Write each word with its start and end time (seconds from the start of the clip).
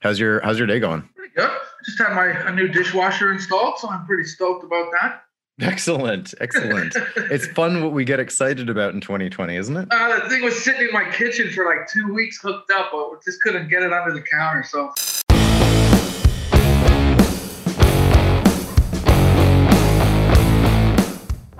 How's 0.00 0.20
your 0.20 0.40
How's 0.40 0.58
your 0.58 0.66
day 0.66 0.78
going? 0.78 1.08
Pretty 1.16 1.34
good. 1.34 1.50
Just 1.84 1.98
had 1.98 2.14
my 2.14 2.26
a 2.26 2.54
new 2.54 2.68
dishwasher 2.68 3.32
installed, 3.32 3.78
so 3.78 3.88
I'm 3.88 4.06
pretty 4.06 4.24
stoked 4.24 4.64
about 4.64 4.90
that. 4.92 5.22
Excellent, 5.60 6.34
excellent. 6.40 6.94
it's 7.16 7.48
fun 7.48 7.82
what 7.82 7.92
we 7.92 8.04
get 8.04 8.20
excited 8.20 8.70
about 8.70 8.94
in 8.94 9.00
2020, 9.00 9.56
isn't 9.56 9.76
it? 9.76 9.88
Uh, 9.90 10.20
the 10.22 10.30
thing 10.30 10.44
was 10.44 10.62
sitting 10.62 10.86
in 10.86 10.92
my 10.92 11.10
kitchen 11.10 11.50
for 11.50 11.64
like 11.64 11.88
two 11.88 12.14
weeks 12.14 12.40
hooked 12.40 12.70
up, 12.70 12.90
but 12.92 13.24
just 13.24 13.42
couldn't 13.42 13.68
get 13.68 13.82
it 13.82 13.92
under 13.92 14.14
the 14.14 14.22
counter. 14.22 14.62
So 14.62 14.92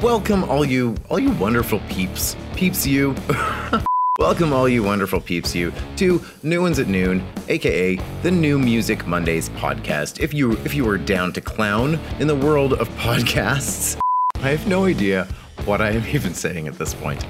Welcome 0.01 0.45
all 0.45 0.65
you 0.65 0.95
all 1.11 1.19
you 1.19 1.33
wonderful 1.33 1.81
peeps. 1.89 2.37
Peeps 2.55 2.87
you. 2.87 3.17
Welcome 4.29 4.53
all 4.53 4.69
you 4.69 4.83
wonderful 4.83 5.23
peeps 5.23 5.55
you 5.55 5.73
to 5.97 6.23
New 6.43 6.61
Ones 6.61 6.79
at 6.79 6.87
Noon, 6.87 7.27
aka 7.49 7.97
the 8.23 8.31
New 8.31 8.59
Music 8.59 9.07
Mondays 9.07 9.49
podcast. 9.49 10.21
If 10.21 10.35
you 10.35 10.53
if 10.67 10.75
you 10.75 10.85
were 10.85 10.99
down 10.99 11.33
to 11.33 11.41
clown 11.41 11.99
in 12.19 12.27
the 12.27 12.37
world 12.37 12.75
of 12.75 12.91
podcasts, 12.91 13.99
I 14.35 14.51
have 14.51 14.69
no 14.69 14.85
idea 14.85 15.27
what 15.65 15.81
I 15.81 15.93
am 15.93 16.07
even 16.15 16.35
saying 16.35 16.69
at 16.69 16.75
this 16.75 16.93
point. 16.93 17.25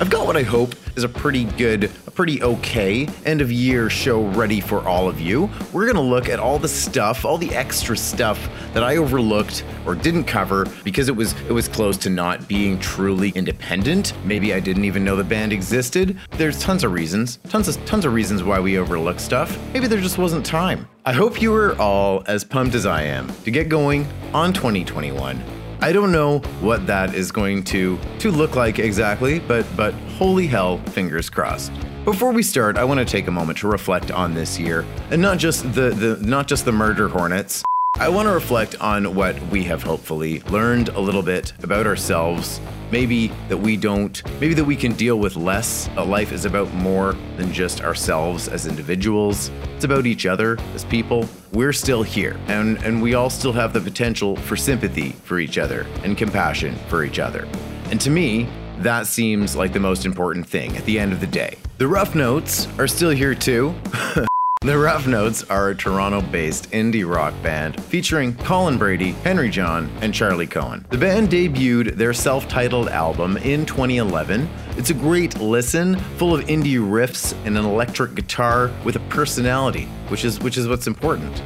I've 0.00 0.10
got 0.10 0.28
what 0.28 0.36
I 0.36 0.44
hope 0.44 0.76
is 0.96 1.02
a 1.02 1.08
pretty 1.08 1.42
good, 1.42 1.90
a 2.06 2.10
pretty 2.12 2.40
okay 2.40 3.08
end 3.24 3.40
of 3.40 3.50
year 3.50 3.90
show 3.90 4.26
ready 4.28 4.60
for 4.60 4.86
all 4.86 5.08
of 5.08 5.20
you. 5.20 5.50
We're 5.72 5.86
going 5.86 5.96
to 5.96 6.00
look 6.00 6.28
at 6.28 6.38
all 6.38 6.60
the 6.60 6.68
stuff, 6.68 7.24
all 7.24 7.36
the 7.36 7.52
extra 7.52 7.96
stuff 7.96 8.48
that 8.74 8.84
I 8.84 8.96
overlooked 8.96 9.64
or 9.86 9.96
didn't 9.96 10.24
cover 10.24 10.66
because 10.84 11.08
it 11.08 11.16
was 11.16 11.32
it 11.48 11.52
was 11.52 11.66
close 11.66 11.96
to 11.98 12.10
not 12.10 12.46
being 12.46 12.78
truly 12.78 13.30
independent. 13.30 14.12
Maybe 14.24 14.54
I 14.54 14.60
didn't 14.60 14.84
even 14.84 15.02
know 15.02 15.16
the 15.16 15.24
band 15.24 15.52
existed. 15.52 16.16
There's 16.30 16.60
tons 16.60 16.84
of 16.84 16.92
reasons, 16.92 17.38
tons 17.48 17.66
of 17.66 17.84
tons 17.84 18.04
of 18.04 18.12
reasons 18.12 18.44
why 18.44 18.60
we 18.60 18.78
overlook 18.78 19.18
stuff. 19.18 19.58
Maybe 19.72 19.88
there 19.88 20.00
just 20.00 20.16
wasn't 20.16 20.46
time. 20.46 20.88
I 21.06 21.12
hope 21.12 21.42
you 21.42 21.52
are 21.56 21.76
all 21.80 22.22
as 22.28 22.44
pumped 22.44 22.76
as 22.76 22.86
I 22.86 23.02
am 23.02 23.34
to 23.42 23.50
get 23.50 23.68
going 23.68 24.06
on 24.32 24.52
2021 24.52 25.57
I 25.80 25.92
don't 25.92 26.10
know 26.10 26.40
what 26.60 26.88
that 26.88 27.14
is 27.14 27.30
going 27.30 27.62
to 27.64 27.98
to 28.18 28.30
look 28.32 28.56
like 28.56 28.80
exactly, 28.80 29.38
but 29.38 29.64
but 29.76 29.94
holy 30.18 30.46
hell, 30.46 30.78
fingers 30.78 31.30
crossed. 31.30 31.72
Before 32.04 32.32
we 32.32 32.42
start, 32.42 32.76
I 32.76 32.84
want 32.84 32.98
to 32.98 33.04
take 33.04 33.28
a 33.28 33.30
moment 33.30 33.58
to 33.58 33.68
reflect 33.68 34.10
on 34.10 34.34
this 34.34 34.58
year, 34.58 34.84
and 35.10 35.22
not 35.22 35.38
just 35.38 35.62
the, 35.74 35.90
the 35.90 36.16
not 36.20 36.48
just 36.48 36.64
the 36.64 36.72
murder 36.72 37.06
hornets. 37.08 37.62
I 38.00 38.08
want 38.08 38.28
to 38.28 38.32
reflect 38.32 38.80
on 38.80 39.16
what 39.16 39.36
we 39.48 39.64
have 39.64 39.82
hopefully 39.82 40.38
learned 40.42 40.90
a 40.90 41.00
little 41.00 41.22
bit 41.22 41.52
about 41.64 41.84
ourselves. 41.84 42.60
Maybe 42.92 43.32
that 43.48 43.56
we 43.56 43.76
don't, 43.76 44.22
maybe 44.40 44.54
that 44.54 44.64
we 44.64 44.76
can 44.76 44.92
deal 44.92 45.18
with 45.18 45.34
less. 45.34 45.90
A 45.96 46.04
life 46.04 46.30
is 46.30 46.44
about 46.44 46.72
more 46.72 47.16
than 47.36 47.52
just 47.52 47.80
ourselves 47.80 48.46
as 48.46 48.68
individuals. 48.68 49.50
It's 49.74 49.84
about 49.84 50.06
each 50.06 50.26
other 50.26 50.56
as 50.76 50.84
people. 50.84 51.28
We're 51.52 51.72
still 51.72 52.04
here, 52.04 52.38
and, 52.46 52.78
and 52.84 53.02
we 53.02 53.14
all 53.14 53.30
still 53.30 53.52
have 53.52 53.72
the 53.72 53.80
potential 53.80 54.36
for 54.36 54.54
sympathy 54.54 55.10
for 55.24 55.40
each 55.40 55.58
other 55.58 55.84
and 56.04 56.16
compassion 56.16 56.76
for 56.86 57.02
each 57.02 57.18
other. 57.18 57.48
And 57.90 58.00
to 58.02 58.10
me, 58.10 58.48
that 58.78 59.08
seems 59.08 59.56
like 59.56 59.72
the 59.72 59.80
most 59.80 60.06
important 60.06 60.46
thing 60.46 60.76
at 60.76 60.84
the 60.84 61.00
end 61.00 61.12
of 61.12 61.18
the 61.18 61.26
day. 61.26 61.58
The 61.78 61.88
Rough 61.88 62.14
Notes 62.14 62.68
are 62.78 62.86
still 62.86 63.10
here 63.10 63.34
too. 63.34 63.74
The 64.62 64.76
Rough 64.76 65.06
Notes 65.06 65.44
are 65.44 65.68
a 65.70 65.74
Toronto 65.74 66.20
based 66.20 66.72
indie 66.72 67.08
rock 67.08 67.32
band 67.44 67.80
featuring 67.84 68.34
Colin 68.34 68.76
Brady, 68.76 69.12
Henry 69.22 69.50
John, 69.50 69.88
and 70.00 70.12
Charlie 70.12 70.48
Cohen. 70.48 70.84
The 70.90 70.98
band 70.98 71.28
debuted 71.28 71.94
their 71.94 72.12
self 72.12 72.48
titled 72.48 72.88
album 72.88 73.36
in 73.36 73.64
2011. 73.64 74.50
It's 74.76 74.90
a 74.90 74.94
great 74.94 75.38
listen, 75.38 75.96
full 76.16 76.34
of 76.34 76.44
indie 76.46 76.74
riffs 76.74 77.34
and 77.46 77.56
an 77.56 77.64
electric 77.64 78.16
guitar 78.16 78.72
with 78.84 78.96
a 78.96 79.00
personality, 79.10 79.84
which 80.08 80.24
is, 80.24 80.40
which 80.40 80.58
is 80.58 80.66
what's 80.66 80.88
important. 80.88 81.40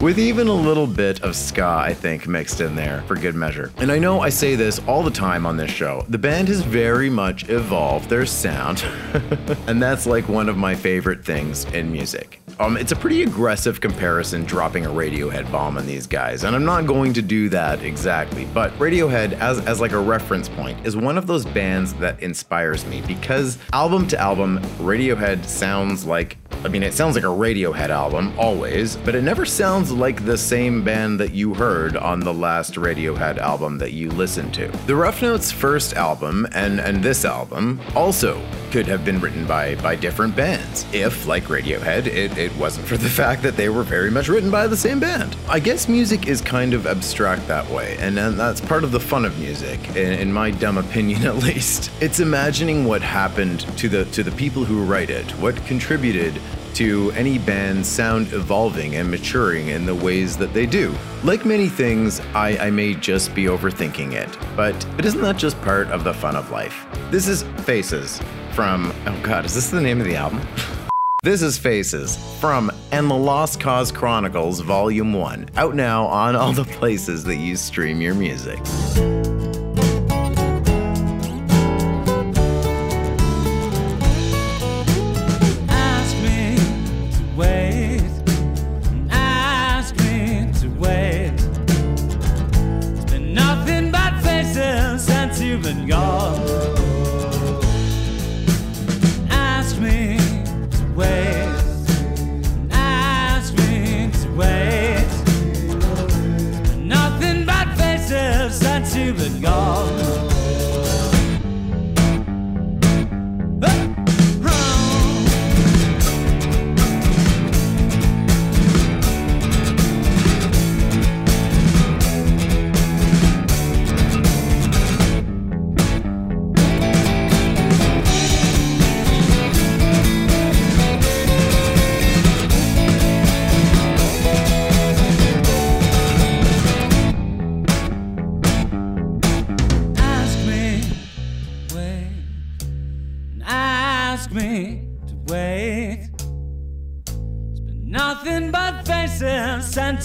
With 0.00 0.20
even 0.20 0.46
a 0.46 0.54
little 0.54 0.86
bit 0.86 1.24
of 1.24 1.34
ska, 1.34 1.66
I 1.66 1.92
think, 1.92 2.28
mixed 2.28 2.60
in 2.60 2.76
there 2.76 3.02
for 3.08 3.16
good 3.16 3.34
measure. 3.34 3.72
And 3.78 3.90
I 3.90 3.98
know 3.98 4.20
I 4.20 4.28
say 4.28 4.54
this 4.54 4.78
all 4.86 5.02
the 5.02 5.10
time 5.10 5.44
on 5.44 5.56
this 5.56 5.72
show. 5.72 6.06
The 6.08 6.18
band 6.18 6.46
has 6.46 6.60
very 6.60 7.10
much 7.10 7.48
evolved 7.48 8.08
their 8.08 8.24
sound, 8.24 8.84
and 9.66 9.82
that's 9.82 10.06
like 10.06 10.28
one 10.28 10.48
of 10.48 10.56
my 10.56 10.76
favorite 10.76 11.24
things 11.24 11.64
in 11.74 11.90
music. 11.90 12.40
Um, 12.60 12.76
it's 12.76 12.92
a 12.92 12.96
pretty 12.96 13.24
aggressive 13.24 13.80
comparison 13.80 14.44
dropping 14.44 14.86
a 14.86 14.88
Radiohead 14.88 15.50
bomb 15.50 15.76
on 15.76 15.84
these 15.84 16.06
guys, 16.06 16.44
and 16.44 16.54
I'm 16.54 16.64
not 16.64 16.86
going 16.86 17.12
to 17.14 17.22
do 17.22 17.48
that 17.48 17.82
exactly. 17.82 18.44
But 18.54 18.70
Radiohead, 18.78 19.32
as, 19.40 19.58
as 19.66 19.80
like 19.80 19.92
a 19.92 19.98
reference 19.98 20.48
point, 20.48 20.86
is 20.86 20.96
one 20.96 21.18
of 21.18 21.26
those 21.26 21.44
bands 21.44 21.92
that 21.94 22.22
inspires 22.22 22.86
me 22.86 23.00
because 23.00 23.58
album 23.72 24.06
to 24.08 24.18
album, 24.18 24.60
Radiohead 24.78 25.44
sounds 25.44 26.04
like 26.04 26.36
I 26.64 26.68
mean, 26.68 26.82
it 26.82 26.92
sounds 26.92 27.14
like 27.14 27.24
a 27.24 27.28
Radiohead 27.28 27.90
album, 27.90 28.34
always, 28.36 28.96
but 28.96 29.14
it 29.14 29.22
never 29.22 29.46
sounds 29.46 29.92
like 29.92 30.24
the 30.24 30.36
same 30.36 30.82
band 30.82 31.20
that 31.20 31.32
you 31.32 31.54
heard 31.54 31.96
on 31.96 32.18
the 32.18 32.34
last 32.34 32.74
Radiohead 32.74 33.38
album 33.38 33.78
that 33.78 33.92
you 33.92 34.10
listened 34.10 34.52
to. 34.54 34.66
The 34.86 34.96
Rough 34.96 35.22
Notes' 35.22 35.52
first 35.52 35.94
album 35.94 36.48
and, 36.52 36.80
and 36.80 37.02
this 37.02 37.24
album 37.24 37.80
also 37.94 38.44
could 38.72 38.86
have 38.86 39.04
been 39.04 39.20
written 39.20 39.46
by, 39.46 39.76
by 39.76 39.94
different 39.94 40.34
bands, 40.34 40.84
if, 40.92 41.26
like 41.26 41.44
Radiohead, 41.44 42.06
it, 42.06 42.36
it 42.36 42.54
wasn't 42.56 42.86
for 42.86 42.96
the 42.96 43.08
fact 43.08 43.42
that 43.42 43.56
they 43.56 43.68
were 43.68 43.84
very 43.84 44.10
much 44.10 44.28
written 44.28 44.50
by 44.50 44.66
the 44.66 44.76
same 44.76 44.98
band. 44.98 45.36
I 45.48 45.60
guess 45.60 45.88
music 45.88 46.26
is 46.26 46.40
kind 46.40 46.74
of 46.74 46.86
abstract 46.86 47.46
that 47.48 47.68
way, 47.70 47.96
and 47.98 48.18
and 48.18 48.38
that's 48.38 48.60
part 48.60 48.84
of 48.84 48.92
the 48.92 49.00
fun 49.00 49.24
of 49.24 49.38
music, 49.38 49.78
in, 49.90 50.12
in 50.14 50.32
my 50.32 50.50
dumb 50.50 50.76
opinion 50.76 51.22
at 51.26 51.36
least. 51.36 51.90
It's 52.00 52.20
imagining 52.20 52.84
what 52.84 53.00
happened 53.00 53.60
to 53.78 53.88
the 53.88 54.04
to 54.06 54.22
the 54.22 54.32
people 54.32 54.64
who 54.64 54.84
write 54.84 55.10
it, 55.10 55.30
what 55.38 55.56
contributed 55.66 56.37
to 56.74 57.10
any 57.12 57.38
band's 57.38 57.88
sound 57.88 58.32
evolving 58.32 58.96
and 58.96 59.10
maturing 59.10 59.68
in 59.68 59.86
the 59.86 59.94
ways 59.94 60.36
that 60.36 60.52
they 60.52 60.66
do. 60.66 60.94
Like 61.24 61.44
many 61.44 61.68
things, 61.68 62.20
I, 62.34 62.56
I 62.58 62.70
may 62.70 62.94
just 62.94 63.34
be 63.34 63.44
overthinking 63.44 64.12
it, 64.12 64.28
but 64.56 64.74
it 64.98 65.04
isn't 65.04 65.20
that 65.22 65.36
just 65.36 65.60
part 65.62 65.88
of 65.88 66.04
the 66.04 66.14
fun 66.14 66.36
of 66.36 66.50
life? 66.50 66.86
This 67.10 67.28
is 67.28 67.42
Faces 67.64 68.20
from, 68.52 68.92
oh 69.06 69.20
god, 69.22 69.44
is 69.44 69.54
this 69.54 69.70
the 69.70 69.80
name 69.80 70.00
of 70.00 70.06
the 70.06 70.16
album? 70.16 70.40
This 71.24 71.42
is 71.42 71.58
Faces 71.58 72.16
from 72.38 72.70
And 72.92 73.10
the 73.10 73.14
Lost 73.14 73.58
Cause 73.58 73.90
Chronicles 73.90 74.60
Volume 74.60 75.12
1, 75.12 75.48
out 75.56 75.74
now 75.74 76.06
on 76.06 76.36
all 76.36 76.52
the 76.52 76.64
places 76.64 77.24
that 77.24 77.38
you 77.38 77.56
stream 77.56 78.00
your 78.00 78.14
music. 78.14 78.60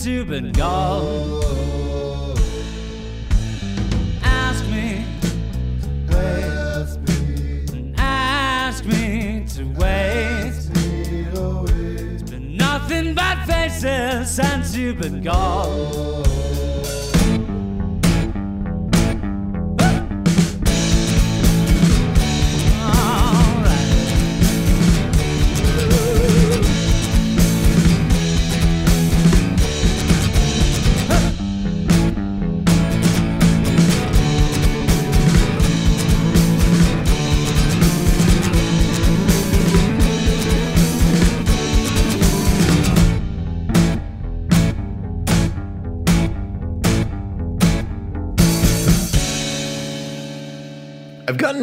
You've 0.05 0.29
been 0.29 0.53
gone. 0.53 1.43
Ask 4.23 4.63
me 4.67 5.05
to 5.19 6.09
wait. 6.09 7.93
Ask 7.97 8.85
me 8.85 9.45
to 9.49 9.63
wait. 9.77 10.53
It's 12.13 12.23
been 12.23 12.55
nothing 12.55 13.13
but 13.13 13.45
faces 13.45 14.31
since 14.31 14.73
you've 14.73 14.99
been 14.99 15.21
gone. 15.21 16.22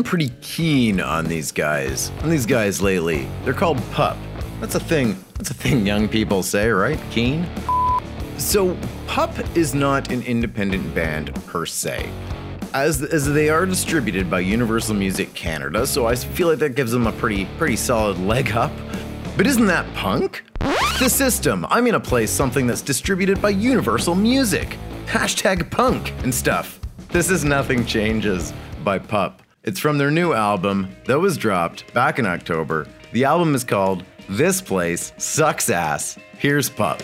Pretty 0.03 0.31
keen 0.41 1.01
on 1.01 1.25
these 1.27 1.53
guys. 1.53 2.11
On 2.23 2.31
these 2.31 2.47
guys 2.47 2.81
lately. 2.81 3.29
They're 3.45 3.55
called 3.55 3.79
Pup. 3.93 4.17
That's 4.61 4.75
a 4.75 4.81
thing. 4.81 5.23
That's 5.35 5.51
a 5.51 5.55
thing 5.55 5.87
young 5.87 6.09
people 6.09 6.43
say, 6.43 6.69
right? 6.69 7.01
Keen? 7.11 7.47
So, 8.37 8.77
Pup 9.07 9.35
is 9.57 9.75
not 9.75 10.11
an 10.11 10.23
independent 10.23 10.95
band 10.95 11.35
per 11.47 11.67
se. 11.67 12.11
As, 12.73 13.03
as 13.03 13.27
they 13.27 13.49
are 13.49 13.67
distributed 13.67 14.31
by 14.31 14.41
Universal 14.41 14.95
Music 14.95 15.35
Canada, 15.35 15.87
so 15.87 16.07
I 16.07 16.15
feel 16.15 16.49
like 16.49 16.59
that 16.61 16.77
gives 16.77 16.93
them 16.93 17.07
a 17.07 17.13
pretty 17.13 17.47
pretty 17.59 17.77
solid 17.77 18.19
leg 18.19 18.53
up. 18.53 18.71
But 19.37 19.47
isn't 19.47 19.67
that 19.67 19.93
punk? 19.95 20.45
The 21.01 21.09
system. 21.09 21.67
I'm 21.69 21.85
gonna 21.85 21.99
play 21.99 22.27
something 22.27 22.67
that's 22.67 22.83
distributed 22.83 23.43
by 23.43 23.51
Universal 23.51 24.15
Music. 24.15 24.77
Hashtag 25.07 25.71
punk 25.71 26.13
and 26.23 26.33
stuff. 26.33 26.79
This 27.09 27.31
is 27.31 27.45
Nothing 27.45 27.85
Changes 27.85 28.53
by 28.85 28.99
Pup. 28.99 29.43
It's 29.63 29.79
from 29.79 29.99
their 29.99 30.11
new 30.11 30.33
album 30.33 30.89
that 31.05 31.21
was 31.21 31.37
dropped 31.37 31.93
back 31.93 32.19
in 32.19 32.25
October. 32.25 32.87
The 33.13 33.25
album 33.25 33.55
is 33.55 33.63
called 33.63 34.05
This 34.27 34.63
Place 34.63 35.13
Sucks 35.19 35.69
Ass. 35.69 36.19
Here's 36.39 36.71
Pup. 36.71 37.03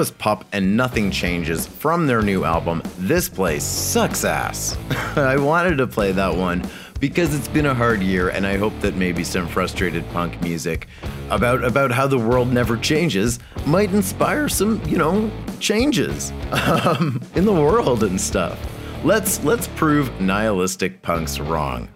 Was 0.00 0.10
Pup 0.10 0.46
and 0.52 0.78
Nothing 0.78 1.10
Changes 1.10 1.66
from 1.66 2.06
their 2.06 2.22
new 2.22 2.42
album, 2.42 2.82
This 2.96 3.28
Place 3.28 3.62
Sucks 3.62 4.24
Ass. 4.24 4.78
I 5.14 5.36
wanted 5.36 5.76
to 5.76 5.86
play 5.86 6.10
that 6.12 6.34
one 6.34 6.66
because 7.00 7.34
it's 7.34 7.48
been 7.48 7.66
a 7.66 7.74
hard 7.74 8.00
year 8.00 8.30
and 8.30 8.46
I 8.46 8.56
hope 8.56 8.72
that 8.80 8.96
maybe 8.96 9.22
some 9.22 9.46
frustrated 9.46 10.08
punk 10.08 10.40
music 10.40 10.88
about 11.28 11.62
about 11.62 11.90
how 11.90 12.06
the 12.06 12.16
world 12.16 12.50
never 12.50 12.78
changes 12.78 13.40
might 13.66 13.92
inspire 13.92 14.48
some, 14.48 14.82
you 14.86 14.96
know, 14.96 15.30
changes 15.58 16.30
um, 16.66 17.20
in 17.34 17.44
the 17.44 17.52
world 17.52 18.02
and 18.02 18.18
stuff. 18.18 18.58
Let's 19.04 19.44
let's 19.44 19.68
prove 19.68 20.18
nihilistic 20.18 21.02
punks 21.02 21.38
wrong. 21.38 21.90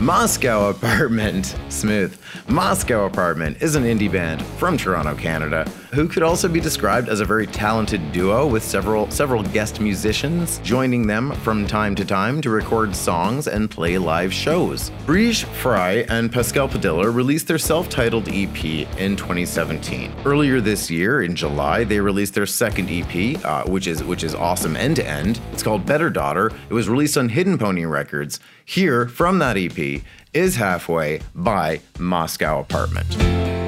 Moscow 0.00 0.70
Apartment, 0.70 1.54
smooth. 1.68 2.18
Moscow 2.48 3.04
Apartment 3.04 3.60
is 3.60 3.74
an 3.74 3.84
indie 3.84 4.10
band 4.10 4.42
from 4.42 4.78
Toronto, 4.78 5.14
Canada, 5.14 5.70
who 5.92 6.08
could 6.08 6.22
also 6.22 6.48
be 6.48 6.58
described 6.58 7.10
as 7.10 7.20
a 7.20 7.24
very 7.26 7.46
talented 7.46 8.10
duo 8.10 8.46
with 8.46 8.62
several 8.62 9.10
several 9.10 9.42
guest 9.42 9.78
musicians 9.78 10.58
joining 10.60 11.06
them 11.06 11.32
from 11.32 11.66
time 11.66 11.94
to 11.96 12.04
time 12.06 12.40
to 12.40 12.48
record 12.48 12.96
songs 12.96 13.46
and 13.46 13.70
play 13.70 13.98
live 13.98 14.32
shows. 14.32 14.90
Brighid 15.04 15.44
Fry 15.60 16.06
and 16.08 16.32
Pascal 16.32 16.66
Padilla 16.66 17.10
released 17.10 17.46
their 17.46 17.58
self-titled 17.58 18.26
EP 18.28 18.64
in 18.98 19.16
2017. 19.16 20.14
Earlier 20.24 20.62
this 20.62 20.90
year, 20.90 21.20
in 21.22 21.36
July, 21.36 21.84
they 21.84 22.00
released 22.00 22.32
their 22.32 22.46
second 22.46 22.88
EP, 22.88 23.44
uh, 23.44 23.64
which 23.64 23.86
is 23.86 24.02
which 24.02 24.24
is 24.24 24.34
awesome 24.34 24.76
end 24.76 24.96
to 24.96 25.06
end. 25.06 25.42
It's 25.52 25.62
called 25.62 25.84
Better 25.84 26.08
Daughter. 26.08 26.50
It 26.70 26.72
was 26.72 26.88
released 26.88 27.18
on 27.18 27.28
Hidden 27.28 27.58
Pony 27.58 27.84
Records. 27.84 28.40
Here, 28.70 29.08
from 29.08 29.40
that 29.40 29.56
EP, 29.56 30.00
is 30.32 30.54
Halfway 30.54 31.22
by 31.34 31.80
Moscow 31.98 32.60
Apartment. 32.60 33.59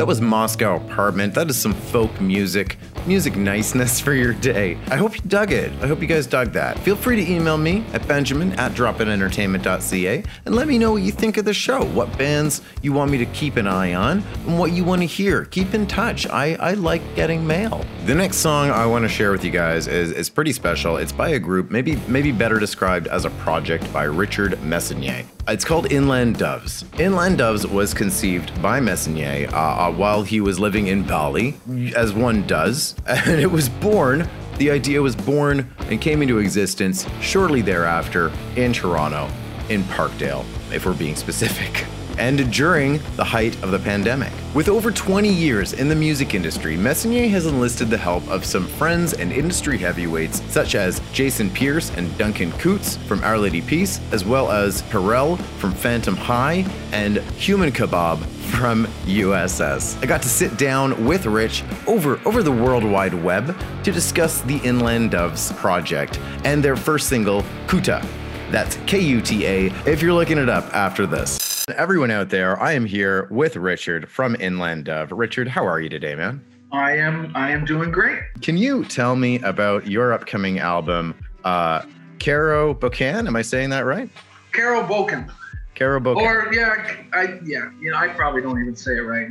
That 0.00 0.06
was 0.06 0.22
Moscow 0.22 0.76
Apartment. 0.76 1.34
That 1.34 1.50
is 1.50 1.58
some 1.58 1.74
folk 1.74 2.22
music, 2.22 2.78
music 3.06 3.36
niceness 3.36 4.00
for 4.00 4.14
your 4.14 4.32
day. 4.32 4.78
I 4.90 4.96
hope 4.96 5.14
you 5.14 5.20
dug 5.28 5.52
it. 5.52 5.70
I 5.82 5.86
hope 5.86 6.00
you 6.00 6.06
guys 6.06 6.26
dug 6.26 6.52
that. 6.52 6.78
Feel 6.78 6.96
free 6.96 7.16
to 7.16 7.30
email 7.30 7.58
me 7.58 7.84
at 7.92 8.08
benjamin 8.08 8.54
at 8.54 8.72
dropinentertainment.ca 8.72 10.24
and 10.46 10.54
let 10.54 10.68
me 10.68 10.78
know 10.78 10.92
what 10.92 11.02
you 11.02 11.12
think 11.12 11.36
of 11.36 11.44
the 11.44 11.52
show, 11.52 11.84
what 11.84 12.16
bands 12.16 12.62
you 12.80 12.94
want 12.94 13.10
me 13.10 13.18
to 13.18 13.26
keep 13.26 13.56
an 13.56 13.66
eye 13.66 13.92
on, 13.92 14.22
and 14.46 14.58
what 14.58 14.72
you 14.72 14.84
want 14.84 15.02
to 15.02 15.06
hear. 15.06 15.44
Keep 15.44 15.74
in 15.74 15.86
touch. 15.86 16.26
I, 16.26 16.54
I 16.54 16.72
like 16.72 17.02
getting 17.14 17.46
mail. 17.46 17.84
The 18.06 18.14
next 18.14 18.38
song 18.38 18.70
I 18.70 18.86
want 18.86 19.02
to 19.02 19.08
share 19.10 19.32
with 19.32 19.44
you 19.44 19.50
guys 19.50 19.86
is, 19.86 20.12
is 20.12 20.30
pretty 20.30 20.54
special. 20.54 20.96
It's 20.96 21.12
by 21.12 21.28
a 21.28 21.38
group, 21.38 21.70
maybe 21.70 21.96
maybe 22.08 22.32
better 22.32 22.58
described 22.58 23.06
as 23.08 23.26
a 23.26 23.30
project 23.30 23.92
by 23.92 24.04
Richard 24.04 24.52
Messonnier. 24.62 25.26
It's 25.48 25.64
called 25.64 25.90
Inland 25.90 26.38
Doves. 26.38 26.84
Inland 26.98 27.38
Doves 27.38 27.66
was 27.66 27.92
conceived 27.92 28.60
by 28.62 28.78
Messonnier 28.78 29.52
uh, 29.52 29.88
uh, 29.88 29.92
while 29.92 30.22
he 30.22 30.40
was 30.40 30.60
living 30.60 30.86
in 30.88 31.02
Bali, 31.02 31.56
as 31.96 32.12
one 32.12 32.46
does, 32.46 32.94
and 33.06 33.40
it 33.40 33.50
was 33.50 33.68
born. 33.68 34.28
The 34.58 34.70
idea 34.70 35.00
was 35.00 35.16
born 35.16 35.68
and 35.88 36.00
came 36.00 36.22
into 36.22 36.38
existence 36.38 37.06
shortly 37.20 37.62
thereafter 37.62 38.30
in 38.56 38.72
Toronto, 38.72 39.28
in 39.68 39.82
Parkdale, 39.84 40.44
if 40.72 40.86
we're 40.86 40.94
being 40.94 41.16
specific. 41.16 41.84
And 42.20 42.52
during 42.52 43.00
the 43.16 43.24
height 43.24 43.60
of 43.62 43.70
the 43.70 43.78
pandemic. 43.78 44.30
With 44.52 44.68
over 44.68 44.90
20 44.90 45.32
years 45.32 45.72
in 45.72 45.88
the 45.88 45.94
music 45.94 46.34
industry, 46.34 46.76
Messonnier 46.76 47.30
has 47.30 47.46
enlisted 47.46 47.88
the 47.88 47.96
help 47.96 48.28
of 48.28 48.44
some 48.44 48.66
friends 48.66 49.14
and 49.14 49.32
industry 49.32 49.78
heavyweights 49.78 50.42
such 50.52 50.74
as 50.74 51.00
Jason 51.12 51.48
Pierce 51.48 51.90
and 51.96 52.16
Duncan 52.18 52.52
Coutts 52.52 52.98
from 52.98 53.24
Our 53.24 53.38
Lady 53.38 53.62
Peace, 53.62 54.00
as 54.12 54.22
well 54.22 54.52
as 54.52 54.82
Perel 54.82 55.40
from 55.58 55.72
Phantom 55.72 56.14
High 56.14 56.66
and 56.92 57.16
Human 57.38 57.72
Kebab 57.72 58.22
from 58.50 58.86
USS. 59.06 60.00
I 60.02 60.06
got 60.06 60.20
to 60.20 60.28
sit 60.28 60.58
down 60.58 61.06
with 61.06 61.24
Rich 61.24 61.64
over 61.86 62.20
over 62.26 62.42
the 62.42 62.52
World 62.52 62.84
Wide 62.84 63.14
Web 63.14 63.56
to 63.82 63.90
discuss 63.90 64.42
the 64.42 64.58
Inland 64.58 65.12
Doves 65.12 65.52
project 65.52 66.20
and 66.44 66.62
their 66.62 66.76
first 66.76 67.08
single, 67.08 67.42
Kuta. 67.66 68.04
That's 68.50 68.76
K 68.86 68.98
U 68.98 69.20
T 69.20 69.46
A 69.46 69.66
if 69.86 70.02
you're 70.02 70.12
looking 70.12 70.36
it 70.36 70.48
up 70.48 70.64
after 70.74 71.06
this. 71.06 71.64
Everyone 71.76 72.10
out 72.10 72.30
there, 72.30 72.60
I 72.60 72.72
am 72.72 72.84
here 72.84 73.28
with 73.30 73.54
Richard 73.54 74.10
from 74.10 74.34
Inland 74.40 74.86
Dove. 74.86 75.12
Richard, 75.12 75.46
how 75.46 75.64
are 75.64 75.80
you 75.80 75.88
today, 75.88 76.16
man? 76.16 76.44
I 76.72 76.96
am 76.96 77.30
I 77.36 77.50
am 77.52 77.64
doing 77.64 77.92
great. 77.92 78.18
Can 78.42 78.56
you 78.56 78.84
tell 78.84 79.14
me 79.14 79.38
about 79.42 79.86
your 79.86 80.12
upcoming 80.12 80.58
album, 80.58 81.14
uh, 81.44 81.82
Caro 82.18 82.74
Bocan? 82.74 83.28
Am 83.28 83.36
I 83.36 83.42
saying 83.42 83.70
that 83.70 83.84
right? 83.84 84.10
Carol 84.52 84.82
Boken. 84.82 85.30
Caro 85.76 86.00
Bocan. 86.00 86.16
Or 86.16 86.52
yeah, 86.52 86.96
I 87.12 87.38
yeah, 87.44 87.70
you 87.80 87.92
know, 87.92 87.96
I 87.96 88.08
probably 88.08 88.42
don't 88.42 88.60
even 88.60 88.74
say 88.74 88.96
it 88.96 89.02
right 89.02 89.28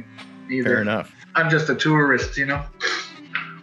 either. 0.49 0.69
Fair 0.69 0.81
enough. 0.81 1.13
I'm 1.35 1.49
just 1.49 1.69
a 1.69 1.75
tourist, 1.75 2.37
you 2.37 2.45
know. 2.45 2.63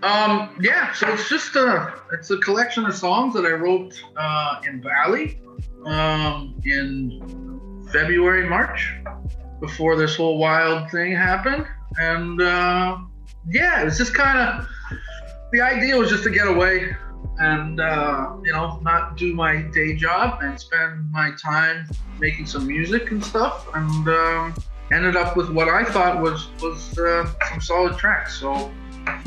Um, 0.02 0.56
yeah, 0.60 0.92
so 0.92 1.08
it's 1.12 1.28
just 1.28 1.56
a 1.56 1.94
it's 2.12 2.30
a 2.30 2.38
collection 2.38 2.84
of 2.86 2.94
songs 2.94 3.34
that 3.34 3.44
I 3.44 3.52
wrote 3.52 4.02
uh, 4.16 4.60
in 4.66 4.80
Bali 4.80 5.40
um, 5.84 6.60
in 6.64 7.86
February, 7.92 8.48
March, 8.48 8.94
before 9.60 9.96
this 9.96 10.16
whole 10.16 10.38
wild 10.38 10.90
thing 10.90 11.14
happened, 11.14 11.66
and 11.98 12.40
uh, 12.40 12.98
yeah, 13.48 13.82
it 13.82 13.84
was 13.86 13.98
just 13.98 14.14
kind 14.14 14.38
of 14.38 14.66
the 15.52 15.60
idea 15.60 15.96
was 15.96 16.10
just 16.10 16.24
to 16.24 16.30
get 16.30 16.46
away 16.48 16.94
and 17.38 17.80
uh, 17.80 18.34
you 18.42 18.52
know 18.52 18.78
not 18.82 19.16
do 19.16 19.34
my 19.34 19.62
day 19.62 19.94
job 19.94 20.40
and 20.42 20.58
spend 20.58 21.10
my 21.10 21.32
time 21.42 21.88
making 22.18 22.46
some 22.46 22.66
music 22.66 23.10
and 23.10 23.24
stuff, 23.24 23.66
and 23.74 24.08
um, 24.08 24.54
ended 24.92 25.16
up 25.16 25.36
with 25.36 25.50
what 25.50 25.68
I 25.68 25.84
thought 25.84 26.20
was 26.20 26.48
was 26.60 26.98
uh, 26.98 27.30
some 27.48 27.60
solid 27.60 27.98
tracks. 27.98 28.38
So 28.38 28.70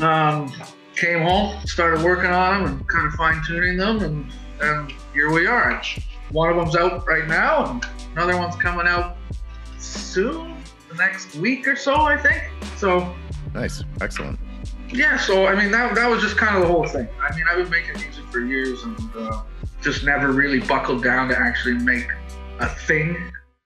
um, 0.00 0.52
came 0.96 1.22
home, 1.22 1.56
started 1.66 2.02
working 2.04 2.30
on 2.30 2.64
them, 2.64 2.72
and 2.72 2.88
kind 2.88 3.06
of 3.06 3.14
fine 3.14 3.42
tuning 3.46 3.76
them, 3.76 4.00
and 4.00 4.32
and 4.60 4.92
here 5.12 5.30
we 5.30 5.46
are. 5.46 5.82
One 6.30 6.50
of 6.50 6.56
them's 6.56 6.76
out 6.76 7.06
right 7.08 7.26
now, 7.26 7.70
and 7.70 7.86
another 8.12 8.36
one's 8.36 8.56
coming 8.56 8.86
out 8.86 9.16
soon, 9.78 10.56
the 10.88 10.94
next 10.96 11.34
week 11.36 11.66
or 11.66 11.76
so, 11.76 11.94
I 12.02 12.16
think. 12.16 12.42
So 12.76 13.14
Nice. 13.54 13.82
Excellent. 14.00 14.38
yeah, 14.92 15.16
so 15.16 15.46
I 15.46 15.54
mean 15.56 15.70
that 15.72 15.94
that 15.94 16.08
was 16.08 16.22
just 16.22 16.36
kind 16.36 16.54
of 16.56 16.62
the 16.62 16.68
whole 16.68 16.86
thing. 16.86 17.08
I 17.20 17.34
mean, 17.34 17.44
I've 17.50 17.56
been 17.58 17.70
making 17.70 18.00
music 18.00 18.24
for 18.30 18.40
years 18.40 18.82
and 18.84 18.98
uh, 19.16 19.42
just 19.82 20.04
never 20.04 20.30
really 20.32 20.60
buckled 20.60 21.02
down 21.02 21.28
to 21.30 21.38
actually 21.38 21.74
make 21.74 22.06
a 22.60 22.68
thing. 22.68 23.16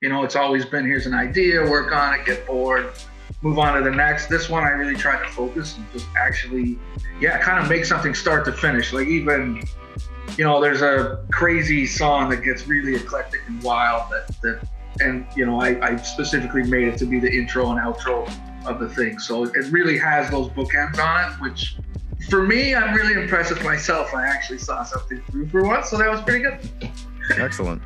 You 0.01 0.09
know, 0.11 0.23
it's 0.23 0.37
always 0.37 0.65
been 0.65 0.87
here's 0.87 1.07
an 1.07 1.15
idea, 1.15 1.63
work 1.69 1.93
on 1.93 2.15
it, 2.15 2.25
get 2.25 2.47
bored, 2.47 2.93
move 3.45 3.59
on 3.59 3.77
to 3.77 3.89
the 3.89 3.95
next. 3.95 4.27
This 4.27 4.49
one 4.49 4.65
I 4.65 4.71
really 4.71 4.97
tried 4.97 5.25
to 5.25 5.31
focus 5.31 5.77
and 5.77 5.87
just 5.93 6.07
actually, 6.17 6.79
yeah, 7.21 7.39
kind 7.39 7.63
of 7.63 7.69
make 7.69 7.85
something 7.85 8.15
start 8.15 8.45
to 8.47 8.53
finish. 8.53 8.93
Like 8.93 9.07
even, 9.07 9.63
you 10.37 10.45
know, 10.45 10.61
there's 10.61 10.83
a 10.83 11.25
crazy 11.31 11.87
song 11.87 12.31
that 12.31 12.43
gets 12.43 12.67
really 12.67 12.97
eclectic 12.97 13.43
and 13.47 13.63
wild 13.63 14.11
that 14.11 14.27
that 14.43 14.69
and 15.01 15.27
you 15.37 15.45
know 15.45 15.61
I, 15.61 15.81
I 15.85 15.97
specifically 15.97 16.63
made 16.63 16.89
it 16.89 16.97
to 16.99 17.05
be 17.05 17.19
the 17.21 17.31
intro 17.31 17.71
and 17.71 17.79
outro 17.79 18.27
of 18.67 18.81
the 18.81 18.89
thing. 18.89 19.19
So 19.19 19.45
it 19.45 19.71
really 19.71 19.99
has 19.99 20.31
those 20.31 20.49
bookends 20.49 20.99
on 20.99 21.33
it, 21.33 21.41
which 21.41 21.77
for 22.31 22.43
me, 22.43 22.75
I'm 22.75 22.95
really 22.95 23.21
impressed 23.21 23.51
with 23.51 23.63
myself. 23.63 24.15
I 24.15 24.27
actually 24.27 24.59
saw 24.59 24.83
something 24.85 25.21
through 25.31 25.49
for 25.49 25.63
once, 25.63 25.91
so 25.91 25.99
that 25.99 26.11
was 26.11 26.23
pretty 26.23 26.45
good. 26.45 26.59
Excellent. 27.37 27.83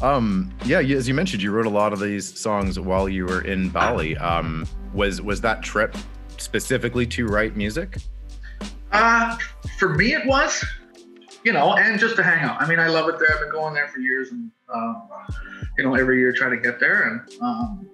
Um, 0.00 0.52
yeah, 0.64 0.78
as 0.78 1.06
you 1.06 1.14
mentioned, 1.14 1.42
you 1.42 1.50
wrote 1.50 1.66
a 1.66 1.70
lot 1.70 1.92
of 1.92 2.00
these 2.00 2.38
songs 2.38 2.78
while 2.78 3.08
you 3.08 3.26
were 3.26 3.42
in 3.42 3.68
Bali. 3.68 4.16
Um, 4.16 4.66
was 4.92 5.20
was 5.20 5.40
that 5.40 5.62
trip 5.62 5.96
specifically 6.38 7.06
to 7.06 7.26
write 7.26 7.56
music? 7.56 7.98
Uh, 8.92 9.38
for 9.78 9.90
me, 9.90 10.12
it 10.12 10.26
was, 10.26 10.64
you 11.44 11.52
know, 11.52 11.74
and 11.74 11.98
just 11.98 12.16
to 12.16 12.22
hang 12.22 12.44
out. 12.44 12.60
I 12.60 12.68
mean, 12.68 12.78
I 12.78 12.88
love 12.88 13.08
it 13.08 13.18
there. 13.18 13.32
I've 13.32 13.40
been 13.40 13.50
going 13.50 13.74
there 13.74 13.88
for 13.88 14.00
years, 14.00 14.30
and 14.32 14.50
um, 14.72 15.08
you 15.78 15.84
know, 15.84 15.94
every 15.94 16.18
year 16.18 16.32
try 16.32 16.50
to 16.50 16.58
get 16.58 16.78
there. 16.78 17.08
And 17.08 17.42
um, 17.42 17.88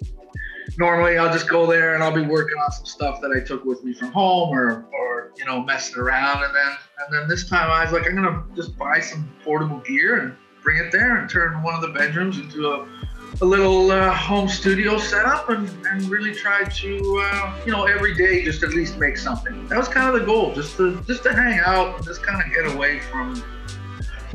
normally, 0.77 1.19
I'll 1.19 1.33
just 1.33 1.49
go 1.49 1.67
there 1.67 1.95
and 1.95 2.03
I'll 2.03 2.15
be 2.15 2.23
working 2.23 2.59
on 2.59 2.71
some 2.73 2.87
stuff 2.87 3.21
that 3.21 3.31
I 3.31 3.41
took 3.41 3.65
with 3.65 3.85
me 3.85 3.95
from 3.95 4.13
home, 4.13 4.51
or 4.51 4.87
or 4.93 5.33
you 5.37 5.45
know, 5.45 5.63
messing 5.63 5.99
around. 5.99 6.43
And 6.43 6.55
then 6.55 6.77
and 6.99 7.15
then 7.15 7.29
this 7.29 7.49
time, 7.49 7.71
I 7.71 7.85
was 7.85 7.93
like, 7.93 8.07
I'm 8.07 8.17
gonna 8.17 8.45
just 8.57 8.77
buy 8.77 9.01
some 9.01 9.31
portable 9.45 9.79
gear 9.81 10.17
and 10.17 10.37
bring 10.63 10.79
it 10.85 10.91
there 10.91 11.17
and 11.17 11.31
turn 11.31 11.63
one 11.63 11.75
of 11.75 11.81
the 11.81 11.89
bedrooms 11.89 12.39
into 12.39 12.69
a 12.69 12.89
a 13.41 13.45
little 13.45 13.91
uh, 13.91 14.13
home 14.13 14.49
studio 14.49 14.99
setup 14.99 15.49
and, 15.49 15.69
and 15.87 16.09
really 16.11 16.35
try 16.35 16.65
to 16.65 17.23
uh, 17.25 17.61
you 17.65 17.73
know 17.73 17.85
every 17.85 18.15
day 18.15 18.45
just 18.45 18.63
at 18.63 18.71
least 18.71 18.99
make 18.99 19.17
something. 19.17 19.67
That 19.69 19.79
was 19.79 19.89
kind 19.89 20.09
of 20.15 20.21
the 20.21 20.27
goal 20.27 20.55
just 20.55 20.77
to 20.77 21.01
just 21.03 21.23
to 21.25 21.33
hang 21.33 21.61
out 21.61 21.97
and 21.97 22.05
just 22.05 22.23
kind 22.23 22.43
of 22.43 22.53
get 22.53 22.75
away 22.75 23.01
from 23.01 23.43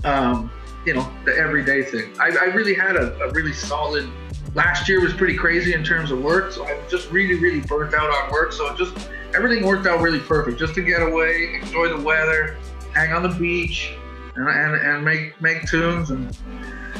um, 0.03 0.51
you 0.85 0.93
know 0.93 1.11
the 1.25 1.35
everyday 1.35 1.83
thing. 1.83 2.13
I, 2.19 2.29
I 2.29 2.45
really 2.53 2.73
had 2.73 2.95
a, 2.95 3.13
a 3.21 3.31
really 3.31 3.53
solid 3.53 4.09
last 4.55 4.87
year 4.87 5.01
was 5.01 5.13
pretty 5.13 5.35
crazy 5.35 5.73
in 5.73 5.83
terms 5.83 6.11
of 6.11 6.21
work 6.21 6.51
so 6.51 6.63
I 6.65 6.79
just 6.87 7.09
really 7.11 7.39
really 7.39 7.61
burnt 7.61 7.93
out 7.93 8.09
on 8.09 8.31
work 8.31 8.51
so 8.53 8.75
just 8.75 9.09
everything 9.35 9.65
worked 9.65 9.87
out 9.87 9.99
really 9.99 10.19
perfect 10.19 10.59
just 10.59 10.75
to 10.75 10.83
get 10.83 11.01
away 11.01 11.59
enjoy 11.61 11.89
the 11.89 11.99
weather 11.99 12.57
hang 12.93 13.13
on 13.13 13.23
the 13.23 13.29
beach 13.29 13.95
and, 14.35 14.47
and, 14.47 14.75
and 14.75 15.03
make 15.03 15.39
make 15.41 15.67
tunes 15.67 16.11
and 16.11 16.37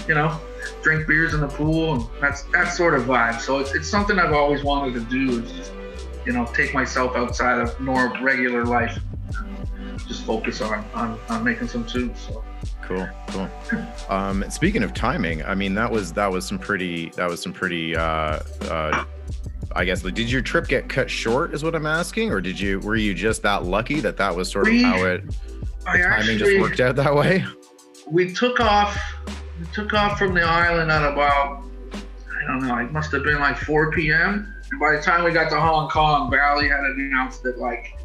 you 0.08 0.15
know 0.15 0.39
drink 0.82 1.08
beers 1.08 1.34
in 1.34 1.41
the 1.41 1.47
pool 1.47 1.95
and 1.95 2.21
that's 2.21 2.43
that 2.43 2.73
sort 2.73 2.93
of 2.93 3.04
vibe 3.04 3.39
so 3.39 3.60
it's, 3.60 3.73
it's 3.76 3.89
something 3.89 4.19
i've 4.19 4.34
always 4.34 4.63
wanted 4.63 4.93
to 4.93 5.02
do 5.02 5.41
is 5.41 5.52
just 5.52 5.71
you 6.26 6.34
know 6.34 6.45
take 6.54 6.73
myself 6.73 7.15
outside 7.15 7.60
of 7.60 7.80
normal 7.80 8.21
regular 8.21 8.65
life 8.65 8.99
just 10.08 10.26
focus 10.26 10.62
on 10.62 10.86
on, 10.93 11.19
on 11.30 11.43
making 11.43 11.67
some 11.67 11.86
tunes 11.86 12.19
so 12.19 12.43
Cool, 12.82 13.08
cool. 13.28 13.49
Um, 14.10 14.43
speaking 14.49 14.84
of 14.84 14.93
timing, 14.93 15.43
I 15.43 15.56
mean 15.56 15.73
that 15.76 15.89
was 15.89 16.12
that 16.13 16.30
was 16.32 16.45
some 16.45 16.60
pretty 16.60 17.10
that 17.12 17.30
was 17.30 17.41
some 17.41 17.54
pretty. 17.54 17.95
Uh, 17.95 18.39
uh, 18.63 19.06
I 19.76 19.86
guess 19.86 20.04
like, 20.04 20.13
did 20.13 20.30
your 20.30 20.41
trip 20.41 20.67
get 20.67 20.89
cut 20.89 21.10
short? 21.10 21.54
Is 21.54 21.63
what 21.63 21.76
I'm 21.76 21.86
asking, 21.86 22.32
or 22.32 22.41
did 22.41 22.60
you 22.60 22.80
were 22.82 22.95
you 22.95 23.13
just 23.13 23.41
that 23.43 23.63
lucky 23.63 24.02
that 24.02 24.17
that 24.17 24.36
was 24.36 24.52
sort 24.52 24.67
of 24.67 24.73
We- 24.73 24.84
how 24.84 25.04
it 25.06 25.23
i 25.86 25.97
timing 25.97 26.04
actually 26.04 26.38
just 26.38 26.60
worked 26.60 26.80
out 26.80 26.95
that 26.97 27.15
way? 27.15 27.45
we 28.10 28.34
took 28.34 28.60
off 28.60 28.97
we 29.59 29.65
took 29.67 29.93
off 29.93 30.17
from 30.17 30.33
the 30.33 30.41
island 30.41 30.91
at 30.91 31.03
about 31.03 31.63
i 31.93 32.47
don't 32.47 32.65
know 32.67 32.77
it 32.77 32.91
must 32.91 33.11
have 33.11 33.23
been 33.23 33.39
like 33.39 33.57
4 33.57 33.91
p.m 33.91 34.53
and 34.71 34.79
by 34.79 34.95
the 34.95 35.01
time 35.01 35.23
we 35.23 35.31
got 35.31 35.49
to 35.49 35.59
hong 35.59 35.89
kong 35.89 36.29
Bali 36.29 36.67
had 36.69 36.79
announced 36.79 37.43
that 37.43 37.57
like 37.59 37.97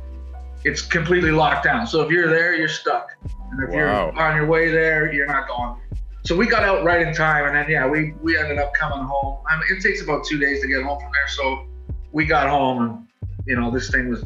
it's 0.65 0.83
completely 0.83 1.31
locked 1.31 1.65
down 1.65 1.87
so 1.87 2.03
if 2.03 2.11
you're 2.11 2.29
there 2.29 2.55
you're 2.55 2.69
stuck 2.69 3.17
and 3.23 3.63
if 3.63 3.71
Wow. 3.71 3.75
you're 3.77 4.19
on 4.19 4.37
your 4.37 4.47
way 4.47 4.71
there 4.71 5.13
you're 5.13 5.27
not 5.27 5.49
going 5.49 5.77
so 6.25 6.37
we 6.37 6.47
got 6.47 6.63
out 6.63 6.85
right 6.85 7.07
in 7.07 7.15
time 7.15 7.47
and 7.47 7.55
then 7.55 7.71
yeah 7.71 7.87
we 7.87 8.13
we 8.23 8.37
ended 8.37 8.59
up 8.59 8.75
coming 8.75 9.05
home 9.07 9.39
i 9.49 9.57
mean 9.57 9.65
it 9.77 9.83
takes 9.83 10.03
about 10.03 10.25
two 10.25 10.39
days 10.39 10.61
to 10.61 10.69
get 10.69 10.83
home 10.83 11.01
from 11.01 11.11
there 11.13 11.29
so 11.29 11.67
we 12.13 12.27
got 12.27 12.49
home 12.49 12.83
and 12.83 13.07
you 13.47 13.57
know 13.57 13.71
this 13.71 13.91
thing 13.91 14.09
was 14.09 14.25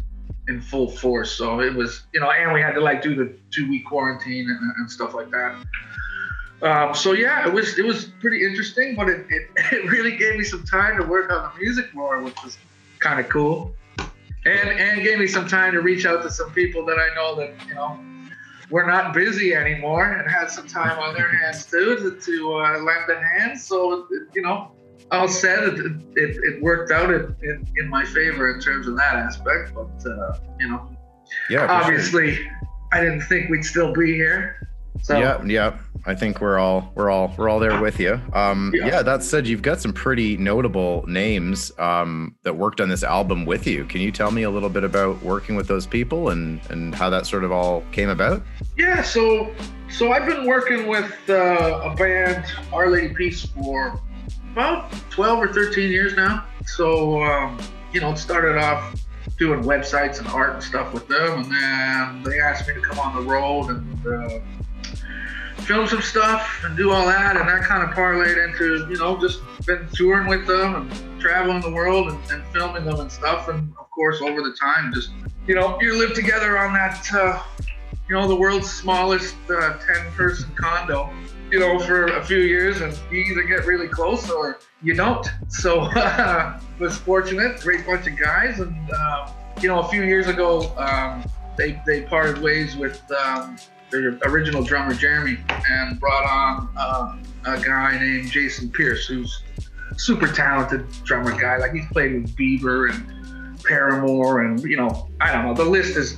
in 0.48 0.61
full 0.61 0.90
force. 0.90 1.32
So 1.32 1.61
it 1.61 1.72
was, 1.74 2.02
you 2.12 2.20
know, 2.20 2.30
and 2.30 2.52
we 2.52 2.61
had 2.61 2.72
to 2.72 2.80
like 2.80 3.02
do 3.02 3.14
the 3.14 3.32
two 3.50 3.68
week 3.68 3.85
quarantine 3.87 4.48
and, 4.48 4.72
and 4.76 4.90
stuff 4.90 5.14
like 5.14 5.30
that. 5.30 5.64
Um, 6.62 6.94
so 6.94 7.12
yeah, 7.12 7.46
it 7.46 7.53
was 7.53 7.79
it 7.79 7.85
was 7.85 8.07
pretty 8.20 8.44
interesting, 8.44 8.94
but 8.94 9.09
it, 9.09 9.27
it, 9.31 9.48
it 9.72 9.90
really 9.90 10.16
gave 10.16 10.38
me 10.38 10.44
some 10.44 10.64
time 10.64 10.96
to 11.01 11.07
work 11.07 11.31
on 11.33 11.51
the 11.53 11.61
music 11.61 11.92
more, 11.94 12.20
which 12.20 12.37
was 12.44 12.57
kind 13.01 13.18
of 13.18 13.29
cool, 13.29 13.75
and 14.44 14.68
and 14.68 15.03
gave 15.03 15.18
me 15.18 15.27
some 15.27 15.48
time 15.48 15.72
to 15.72 15.81
reach 15.81 16.07
out 16.07 16.22
to 16.22 16.31
some 16.31 16.53
people 16.53 16.85
that 16.87 16.98
I 16.98 17.14
know 17.16 17.35
that 17.37 17.55
you 17.66 17.75
know 17.75 17.98
we're 18.70 18.87
not 18.87 19.12
busy 19.12 19.55
anymore 19.55 20.12
and 20.12 20.31
had 20.31 20.51
some 20.51 20.66
time 20.66 20.98
on 20.98 21.14
their 21.14 21.29
hands 21.29 21.66
too 21.66 21.96
to, 21.96 22.20
to 22.20 22.55
uh, 22.55 22.79
lend 22.79 23.11
a 23.11 23.22
hand. 23.22 23.59
So 23.59 24.07
you 24.35 24.42
know, 24.42 24.70
all 25.11 25.29
said, 25.29 25.64
it, 25.64 25.77
it, 26.16 26.37
it 26.42 26.62
worked 26.62 26.90
out 26.90 27.11
in, 27.11 27.37
in, 27.42 27.66
in 27.77 27.88
my 27.88 28.05
favor 28.05 28.55
in 28.55 28.61
terms 28.61 28.87
of 28.87 28.96
that 28.96 29.16
aspect. 29.16 29.75
But 29.75 30.09
uh, 30.09 30.38
you 30.61 30.68
know, 30.68 30.88
Yeah, 31.51 31.66
for 31.66 31.66
sure. 31.66 31.70
obviously, 31.70 32.48
I 32.92 33.01
didn't 33.01 33.22
think 33.22 33.51
we'd 33.51 33.64
still 33.64 33.92
be 33.92 34.14
here. 34.14 34.68
So 35.03 35.18
yeah, 35.18 35.44
yeah. 35.44 35.79
I 36.04 36.14
think 36.14 36.40
we're 36.40 36.58
all 36.58 36.90
we're 36.96 37.10
all 37.10 37.32
we're 37.36 37.48
all 37.48 37.60
there 37.60 37.80
with 37.80 38.00
you. 38.00 38.20
Um, 38.32 38.72
Yeah. 38.74 38.86
yeah. 38.86 39.02
That 39.02 39.22
said, 39.22 39.46
you've 39.46 39.62
got 39.62 39.80
some 39.80 39.92
pretty 39.92 40.36
notable 40.36 41.04
names 41.06 41.70
um, 41.78 42.34
that 42.42 42.56
worked 42.56 42.80
on 42.80 42.88
this 42.88 43.04
album 43.04 43.44
with 43.44 43.66
you. 43.66 43.84
Can 43.84 44.00
you 44.00 44.10
tell 44.10 44.32
me 44.32 44.42
a 44.42 44.50
little 44.50 44.68
bit 44.68 44.82
about 44.82 45.22
working 45.22 45.54
with 45.54 45.68
those 45.68 45.86
people 45.86 46.30
and 46.30 46.60
and 46.70 46.94
how 46.94 47.08
that 47.10 47.26
sort 47.26 47.44
of 47.44 47.52
all 47.52 47.84
came 47.92 48.08
about? 48.08 48.42
yeah, 48.76 49.02
so 49.02 49.54
so 49.88 50.10
I've 50.12 50.26
been 50.26 50.46
working 50.46 50.88
with 50.88 51.12
uh, 51.28 51.82
a 51.84 51.94
band, 51.94 52.44
Our 52.72 52.90
Lady 52.90 53.14
Peace, 53.14 53.44
for 53.46 54.00
about 54.52 54.90
12 55.10 55.38
or 55.38 55.52
13 55.52 55.90
years 55.90 56.14
now. 56.14 56.46
So 56.66 57.22
um, 57.22 57.58
you 57.92 58.00
know, 58.00 58.10
it 58.10 58.18
started 58.18 58.58
off 58.58 58.96
doing 59.38 59.62
websites 59.62 60.18
and 60.18 60.26
art 60.28 60.54
and 60.54 60.62
stuff 60.62 60.92
with 60.92 61.06
them, 61.06 61.44
and 61.44 61.52
then 61.52 62.22
they 62.24 62.40
asked 62.40 62.66
me 62.66 62.74
to 62.74 62.80
come 62.80 62.98
on 62.98 63.14
the 63.14 63.30
road 63.30 63.68
and. 63.70 64.06
Uh, 64.06 64.40
film 65.62 65.87
some 65.87 66.03
stuff 66.03 66.62
and 66.64 66.77
do 66.77 66.90
all 66.90 67.07
that 67.07 67.37
and 67.37 67.48
that 67.48 67.62
kind 67.62 67.83
of 67.83 67.94
parlayed 67.96 68.42
into 68.44 68.87
you 68.90 68.98
know 68.98 69.18
just 69.20 69.40
been 69.66 69.88
touring 69.94 70.29
with 70.29 70.46
them 70.46 70.75
and 70.75 71.20
traveling 71.20 71.61
the 71.61 71.70
world 71.70 72.09
and, 72.09 72.31
and 72.31 72.44
filming 72.46 72.85
them 72.85 73.01
and 73.01 73.11
stuff 73.11 73.48
and 73.48 73.72
of 73.79 73.90
course 73.90 74.20
over 74.20 74.42
the 74.42 74.55
time 74.61 74.92
just 74.92 75.11
you 75.46 75.55
know 75.55 75.79
you 75.81 75.98
live 75.98 76.14
together 76.14 76.59
on 76.59 76.72
that 76.72 77.07
uh, 77.14 77.42
you 78.09 78.14
know 78.14 78.27
the 78.27 78.37
world's 78.37 78.70
smallest 78.70 79.37
uh, 79.51 79.79
10 79.79 80.12
person 80.12 80.51
condo 80.57 81.11
you 81.53 81.61
know 81.61 81.79
for 81.79 82.07
a 82.07 82.25
few 82.25 82.38
years 82.38 82.81
and 82.81 82.98
you 83.11 83.20
either 83.20 83.42
get 83.42 83.66
really 83.66 83.87
close 83.87 84.31
or 84.31 84.59
you 84.83 84.94
don't. 84.94 85.27
So 85.48 85.81
uh, 85.96 86.59
was 86.79 86.96
fortunate 86.96 87.61
great 87.61 87.87
bunch 87.87 88.07
of 88.07 88.18
guys 88.18 88.61
and 88.61 88.90
um, 88.92 89.31
you 89.61 89.68
know 89.68 89.81
a 89.81 89.88
few 89.88 90.03
years 90.03 90.27
ago 90.27 90.75
um, 90.77 91.25
they, 91.57 91.81
they 91.87 92.03
parted 92.03 92.42
ways 92.42 92.77
with 92.77 93.03
um, 93.12 93.59
their 93.92 94.18
original 94.24 94.62
drummer 94.64 94.94
Jeremy 94.94 95.38
and 95.70 96.00
brought 96.00 96.24
on 96.24 96.68
um, 96.76 97.22
a 97.44 97.61
guy 97.61 97.98
named 98.00 98.31
Jason 98.31 98.70
Pierce, 98.70 99.07
who's 99.07 99.42
super 99.96 100.26
talented 100.26 100.90
drummer 101.05 101.38
guy. 101.38 101.59
Like 101.59 101.72
he's 101.72 101.87
played 101.92 102.14
with 102.14 102.35
Bieber 102.37 102.90
and 102.90 103.62
Paramore, 103.64 104.42
and 104.42 104.61
you 104.62 104.76
know, 104.76 105.09
I 105.20 105.33
don't 105.33 105.46
know. 105.46 105.55
The 105.55 105.64
list 105.64 105.96
is 105.96 106.16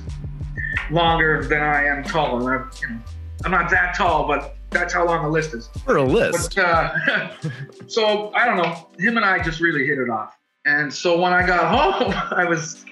longer 0.89 1.43
than 1.43 1.61
I 1.61 1.85
am 1.85 2.03
tall, 2.03 2.47
I'm, 2.47 2.69
you 2.81 2.89
know, 2.89 3.01
I'm 3.43 3.51
not 3.51 3.69
that 3.71 3.95
tall, 3.95 4.27
but 4.27 4.55
that's 4.71 4.93
how 4.93 5.05
long 5.05 5.23
the 5.23 5.29
list 5.29 5.53
is. 5.53 5.69
For 5.85 5.97
a 5.97 6.03
list. 6.03 6.55
But, 6.55 6.65
uh, 6.65 7.31
so 7.87 8.31
I 8.33 8.45
don't 8.45 8.57
know. 8.57 8.89
Him 8.97 9.17
and 9.17 9.25
I 9.25 9.41
just 9.41 9.59
really 9.59 9.85
hit 9.85 9.97
it 9.99 10.09
off. 10.09 10.37
And 10.65 10.93
so 10.93 11.19
when 11.19 11.33
I 11.33 11.45
got 11.45 11.69
home, 12.01 12.13
I 12.31 12.45
was, 12.45 12.85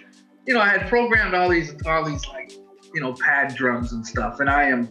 you 0.45 0.53
know, 0.53 0.59
I 0.59 0.69
had 0.69 0.87
programmed 0.87 1.33
all 1.33 1.49
these, 1.49 1.73
all 1.85 2.03
these 2.03 2.25
like, 2.27 2.53
you 2.93 3.01
know, 3.01 3.13
pad 3.13 3.55
drums 3.55 3.93
and 3.93 4.05
stuff. 4.05 4.39
And 4.39 4.49
I 4.49 4.63
am 4.63 4.89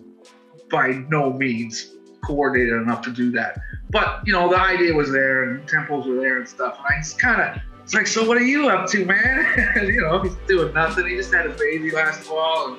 by 0.71 1.05
no 1.09 1.33
means 1.33 1.95
coordinated 2.25 2.75
enough 2.75 3.03
to 3.03 3.11
do 3.11 3.31
that. 3.33 3.59
But 3.91 4.27
you 4.27 4.33
know, 4.33 4.49
the 4.49 4.59
idea 4.59 4.95
was 4.95 5.11
there 5.11 5.51
and 5.51 5.69
tempos 5.69 6.07
were 6.07 6.17
there 6.17 6.39
and 6.39 6.49
stuff. 6.49 6.79
And 6.79 6.87
I 6.87 6.99
just 7.01 7.19
kind 7.19 7.41
of, 7.41 7.63
it's 7.83 7.95
like, 7.95 8.07
so 8.07 8.27
what 8.27 8.37
are 8.37 8.45
you 8.45 8.69
up 8.69 8.89
to, 8.91 9.05
man? 9.05 9.47
you 9.87 10.01
know, 10.01 10.23
he's 10.23 10.35
doing 10.47 10.73
nothing. 10.73 11.07
He 11.07 11.17
just 11.17 11.33
had 11.33 11.47
a 11.47 11.51
baby 11.51 11.91
last 11.91 12.21
fall, 12.21 12.75
and 12.75 12.79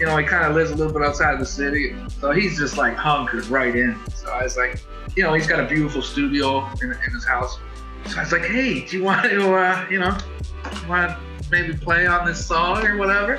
you 0.00 0.06
know, 0.06 0.16
he 0.16 0.24
kind 0.24 0.44
of 0.44 0.54
lives 0.54 0.70
a 0.70 0.74
little 0.74 0.92
bit 0.92 1.02
outside 1.02 1.34
of 1.34 1.40
the 1.40 1.46
city. 1.46 1.94
So 2.20 2.32
he's 2.32 2.58
just 2.58 2.76
like 2.76 2.96
hunkered 2.96 3.46
right 3.46 3.74
in. 3.74 3.98
So 4.14 4.28
I 4.28 4.42
was 4.42 4.56
like, 4.56 4.82
you 5.16 5.22
know, 5.22 5.34
he's 5.34 5.46
got 5.46 5.60
a 5.60 5.66
beautiful 5.66 6.02
studio 6.02 6.68
in, 6.82 6.90
in 6.90 7.12
his 7.12 7.24
house. 7.24 7.58
So 8.06 8.18
I 8.18 8.24
was 8.24 8.32
like, 8.32 8.44
hey, 8.44 8.84
do 8.84 8.98
you 8.98 9.04
want 9.04 9.22
to, 9.24 9.54
uh, 9.54 9.86
you 9.88 10.00
know, 10.00 10.16
want 10.88 11.10
to 11.10 11.18
maybe 11.50 11.74
play 11.74 12.06
on 12.06 12.26
this 12.26 12.44
song 12.44 12.84
or 12.84 12.96
whatever? 12.96 13.38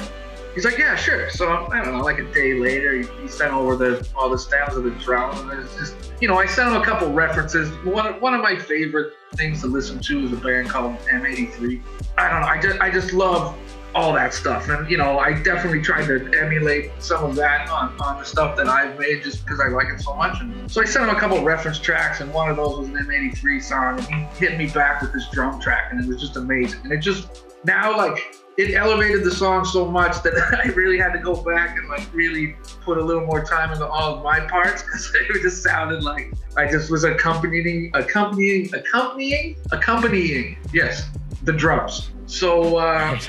He's 0.56 0.66
like, 0.66 0.78
yeah, 0.78 0.96
sure. 0.96 1.30
So 1.30 1.68
I 1.68 1.84
don't 1.84 1.98
know, 1.98 2.04
like 2.04 2.18
a 2.18 2.34
day 2.34 2.54
later, 2.54 2.94
he, 2.94 3.08
he 3.22 3.28
sent 3.28 3.54
over 3.54 3.76
the 3.76 4.08
all 4.16 4.30
the 4.30 4.40
stems 4.40 4.76
of 4.76 4.84
the 4.86 4.92
drum, 4.92 5.52
and 5.52 5.60
it's 5.60 5.76
just, 5.76 5.96
you 6.22 6.28
know, 6.28 6.38
I 6.38 6.48
sent 6.48 6.70
him 6.70 6.82
a 6.82 6.86
couple 6.86 7.12
references. 7.12 7.70
One 7.86 8.20
one 8.22 8.34
of 8.34 8.42
my 8.42 8.58
favorite 8.58 9.14
things 9.36 9.62
to 9.62 9.68
listen 9.68 10.00
to 10.00 10.26
is 10.26 10.34
a 10.34 10.38
band 10.38 10.70
called 10.70 10.98
M83. 11.02 11.82
I 12.18 12.30
don't 12.30 12.42
know, 12.42 12.48
I 12.48 12.60
just 12.60 12.80
I 12.80 12.90
just 12.90 13.14
love 13.14 13.56
all 13.94 14.12
that 14.12 14.34
stuff, 14.34 14.68
and 14.70 14.90
you 14.90 14.98
know, 14.98 15.20
I 15.20 15.42
definitely 15.42 15.82
tried 15.82 16.08
to 16.08 16.38
emulate 16.38 16.92
some 17.00 17.24
of 17.24 17.36
that 17.36 17.70
on, 17.70 17.98
on 18.02 18.20
the 18.20 18.26
stuff 18.26 18.58
that 18.58 18.68
I've 18.68 19.00
made 19.00 19.24
just 19.24 19.46
because 19.46 19.62
I 19.62 19.68
like 19.70 19.88
it 19.88 20.02
so 20.02 20.14
much. 20.16 20.42
And 20.42 20.70
so 20.70 20.82
I 20.82 20.86
sent 20.86 21.08
him 21.08 21.16
a 21.16 21.20
couple 21.20 21.42
reference 21.42 21.80
tracks, 21.80 22.20
and 22.20 22.34
one 22.34 22.50
of 22.50 22.58
those 22.58 22.78
was 22.80 22.90
an 22.90 22.96
M83 22.96 23.64
song, 23.64 24.00
and 24.00 24.08
he 24.10 24.46
hit 24.46 24.58
me 24.58 24.68
back 24.68 25.02
with 25.02 25.14
this 25.14 25.30
drum 25.32 25.62
track, 25.62 25.92
and 25.92 26.04
it 26.04 26.08
was 26.08 26.20
just 26.20 26.36
amazing. 26.36 26.82
And 26.84 26.92
it 26.92 27.00
just 27.00 27.46
now 27.64 27.96
like 27.96 28.36
it 28.58 28.74
elevated 28.74 29.24
the 29.24 29.32
song 29.32 29.66
so 29.66 29.86
much 29.86 30.22
that 30.24 30.34
I 30.66 30.70
really 30.70 30.98
had 30.98 31.12
to 31.14 31.20
go 31.20 31.42
back 31.42 31.78
and 31.78 31.88
like 31.90 32.08
really 32.14 32.56
put 32.82 32.98
a 32.98 33.04
little 33.04 33.26
more 33.26 33.44
time 33.44 33.72
into 33.72 33.86
all 33.86 34.16
of 34.16 34.24
my 34.24 34.40
parts 34.42 34.84
because 34.84 35.12
it 35.30 35.42
just 35.42 35.62
sounded 35.62 36.04
like 36.04 36.34
I 36.58 36.70
just 36.70 36.90
was 36.90 37.04
accompanying, 37.04 37.92
accompanying, 37.94 38.74
accompanying, 38.74 39.58
accompanying. 39.72 40.58
Yes, 40.74 41.10
the 41.44 41.54
drums. 41.54 42.12
So, 42.28 42.78
uh, 42.78 43.20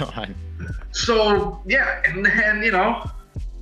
so 0.92 1.60
yeah, 1.66 2.02
and 2.06 2.24
then 2.24 2.62
you 2.62 2.70
know, 2.70 3.10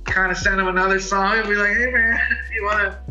kind 0.05 0.31
of 0.31 0.37
send 0.37 0.59
him 0.59 0.67
another 0.67 0.99
song 0.99 1.39
and 1.39 1.49
be 1.49 1.55
like, 1.55 1.75
hey 1.75 1.91
man, 1.91 2.19
you 2.53 2.63
wanna, 2.63 3.01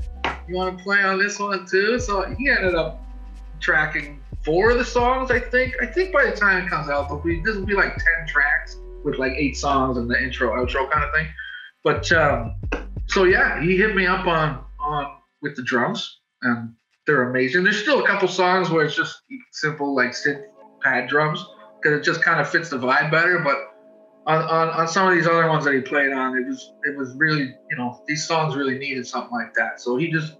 you 0.48 0.54
wanna 0.54 0.78
play 0.78 1.02
on 1.02 1.18
this 1.18 1.38
one 1.40 1.66
too? 1.66 1.98
So 1.98 2.22
he 2.38 2.48
ended 2.48 2.74
up 2.76 3.04
tracking 3.60 4.20
four 4.44 4.70
of 4.70 4.78
the 4.78 4.84
songs, 4.84 5.30
I 5.30 5.40
think. 5.40 5.74
I 5.80 5.86
think 5.86 6.12
by 6.12 6.26
the 6.26 6.36
time 6.36 6.64
it 6.64 6.70
comes 6.70 6.88
out, 6.88 7.08
there'll 7.08 7.22
be 7.22 7.40
this 7.44 7.56
will 7.56 7.66
be 7.66 7.74
like 7.74 7.96
ten 7.96 8.26
tracks 8.26 8.78
with 9.04 9.18
like 9.18 9.32
eight 9.32 9.56
songs 9.56 9.96
and 9.96 10.08
the 10.08 10.20
intro, 10.22 10.50
outro 10.52 10.90
kind 10.90 11.04
of 11.04 11.12
thing. 11.12 11.28
But 11.82 12.10
um, 12.12 12.54
so 13.06 13.24
yeah, 13.24 13.60
he 13.60 13.76
hit 13.76 13.94
me 13.94 14.06
up 14.06 14.26
on 14.26 14.64
on 14.80 15.16
with 15.42 15.56
the 15.56 15.62
drums, 15.62 16.20
and 16.42 16.74
they're 17.06 17.30
amazing. 17.30 17.64
There's 17.64 17.80
still 17.80 18.02
a 18.02 18.06
couple 18.06 18.28
songs 18.28 18.70
where 18.70 18.84
it's 18.84 18.96
just 18.96 19.22
simple 19.52 19.94
like 19.94 20.10
synth 20.10 20.44
pad 20.82 21.08
drums 21.08 21.44
because 21.82 21.98
it 21.98 22.02
just 22.02 22.22
kind 22.22 22.40
of 22.40 22.48
fits 22.48 22.70
the 22.70 22.78
vibe 22.78 23.10
better. 23.10 23.40
But 23.40 23.56
on, 24.26 24.42
on, 24.42 24.68
on 24.70 24.88
some 24.88 25.08
of 25.08 25.14
these 25.14 25.26
other 25.26 25.48
ones 25.48 25.64
that 25.64 25.74
he 25.74 25.80
played 25.80 26.12
on, 26.12 26.36
it 26.36 26.46
was 26.46 26.72
it 26.84 26.96
was 26.96 27.14
really 27.16 27.54
you 27.70 27.76
know 27.76 28.02
these 28.06 28.26
songs 28.26 28.56
really 28.56 28.78
needed 28.78 29.06
something 29.06 29.32
like 29.32 29.54
that. 29.54 29.80
So 29.80 29.96
he 29.96 30.10
just 30.10 30.36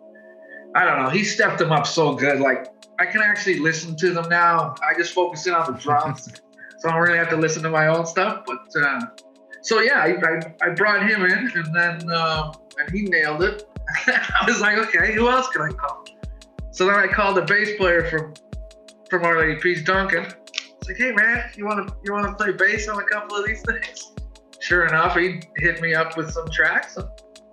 I 0.74 0.84
don't 0.84 1.02
know 1.02 1.10
he 1.10 1.24
stepped 1.24 1.58
them 1.58 1.72
up 1.72 1.86
so 1.86 2.14
good. 2.14 2.40
Like 2.40 2.73
I 2.98 3.06
can 3.06 3.22
actually 3.22 3.58
listen 3.58 3.96
to 3.96 4.12
them 4.12 4.28
now. 4.28 4.74
I 4.88 4.96
just 4.96 5.12
focus 5.12 5.46
in 5.46 5.54
on 5.54 5.72
the 5.72 5.78
drums, 5.78 6.28
so 6.78 6.88
I 6.88 6.92
don't 6.92 7.02
really 7.02 7.18
have 7.18 7.30
to 7.30 7.36
listen 7.36 7.62
to 7.64 7.70
my 7.70 7.88
own 7.88 8.06
stuff. 8.06 8.44
But 8.46 8.82
uh, 8.82 9.00
so 9.62 9.80
yeah, 9.80 9.98
I, 10.00 10.16
I, 10.16 10.68
I, 10.70 10.74
brought 10.74 11.08
him 11.08 11.24
in, 11.24 11.50
and 11.54 11.74
then 11.74 12.10
uh, 12.10 12.52
and 12.78 12.90
he 12.90 13.02
nailed 13.02 13.42
it. 13.42 13.68
I 14.06 14.44
was 14.46 14.60
like, 14.60 14.78
okay, 14.78 15.12
who 15.14 15.28
else 15.28 15.48
can 15.48 15.62
I 15.62 15.70
call? 15.70 16.04
So 16.70 16.86
then 16.86 16.94
I 16.94 17.06
called 17.06 17.36
the 17.36 17.42
bass 17.42 17.76
player 17.76 18.08
from 18.08 18.34
from 19.10 19.24
Our 19.24 19.38
Lady 19.38 19.60
Peace, 19.60 19.82
Duncan. 19.82 20.26
It's 20.52 20.88
like, 20.88 20.96
hey 20.96 21.12
man, 21.12 21.50
you 21.56 21.64
want 21.64 21.88
to 21.88 21.94
you 22.04 22.12
want 22.12 22.26
to 22.26 22.44
play 22.44 22.52
bass 22.52 22.88
on 22.88 23.00
a 23.00 23.04
couple 23.04 23.36
of 23.36 23.46
these 23.46 23.62
things? 23.62 24.12
Sure 24.60 24.86
enough, 24.86 25.16
he 25.16 25.42
hit 25.56 25.80
me 25.82 25.94
up 25.94 26.16
with 26.16 26.30
some 26.30 26.48
tracks, 26.48 26.96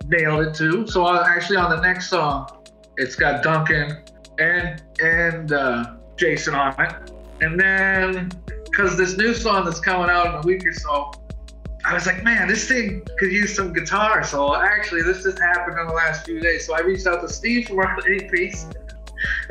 nailed 0.06 0.46
it 0.46 0.54
too. 0.54 0.86
So 0.86 1.04
I, 1.04 1.28
actually 1.28 1.56
on 1.56 1.70
the 1.70 1.80
next 1.80 2.08
song, 2.08 2.48
it's 2.96 3.16
got 3.16 3.42
Duncan 3.42 4.02
and 4.38 4.82
and 5.00 5.52
uh, 5.52 5.94
Jason 6.16 6.54
on 6.54 6.74
it. 6.80 7.10
And 7.40 7.58
then 7.58 8.30
because 8.64 8.96
this 8.96 9.16
new 9.16 9.34
song 9.34 9.64
that's 9.64 9.80
coming 9.80 10.08
out 10.08 10.26
in 10.26 10.34
a 10.34 10.40
week 10.40 10.66
or 10.66 10.72
so, 10.72 11.10
I 11.84 11.94
was 11.94 12.06
like, 12.06 12.22
man, 12.22 12.48
this 12.48 12.68
thing 12.68 13.02
could 13.18 13.32
use 13.32 13.54
some 13.54 13.72
guitar. 13.72 14.22
So 14.24 14.54
actually, 14.54 15.02
this 15.02 15.24
just 15.24 15.38
happened 15.38 15.78
in 15.78 15.86
the 15.88 15.92
last 15.92 16.24
few 16.24 16.40
days. 16.40 16.66
So 16.66 16.74
I 16.74 16.80
reached 16.80 17.06
out 17.06 17.20
to 17.22 17.28
Steve 17.28 17.68
from 17.68 17.80
Our 17.80 18.00
Lady 18.00 18.28
Peace, 18.28 18.66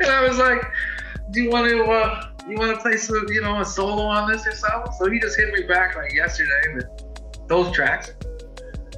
and 0.00 0.08
I 0.08 0.26
was 0.26 0.38
like, 0.38 0.62
do 1.30 1.42
you 1.42 1.50
want 1.50 1.68
to 1.68 1.84
uh, 1.84 2.28
you 2.48 2.56
want 2.56 2.74
to 2.74 2.80
play 2.80 2.96
some 2.96 3.26
you 3.28 3.42
know 3.42 3.60
a 3.60 3.64
solo 3.64 4.02
on 4.04 4.30
this 4.30 4.44
yourself? 4.44 4.94
So 4.98 5.10
he 5.10 5.20
just 5.20 5.36
hit 5.36 5.52
me 5.52 5.62
back 5.62 5.94
like 5.96 6.14
yesterday 6.14 6.74
with 6.74 6.86
those 7.48 7.70
tracks. 7.72 8.12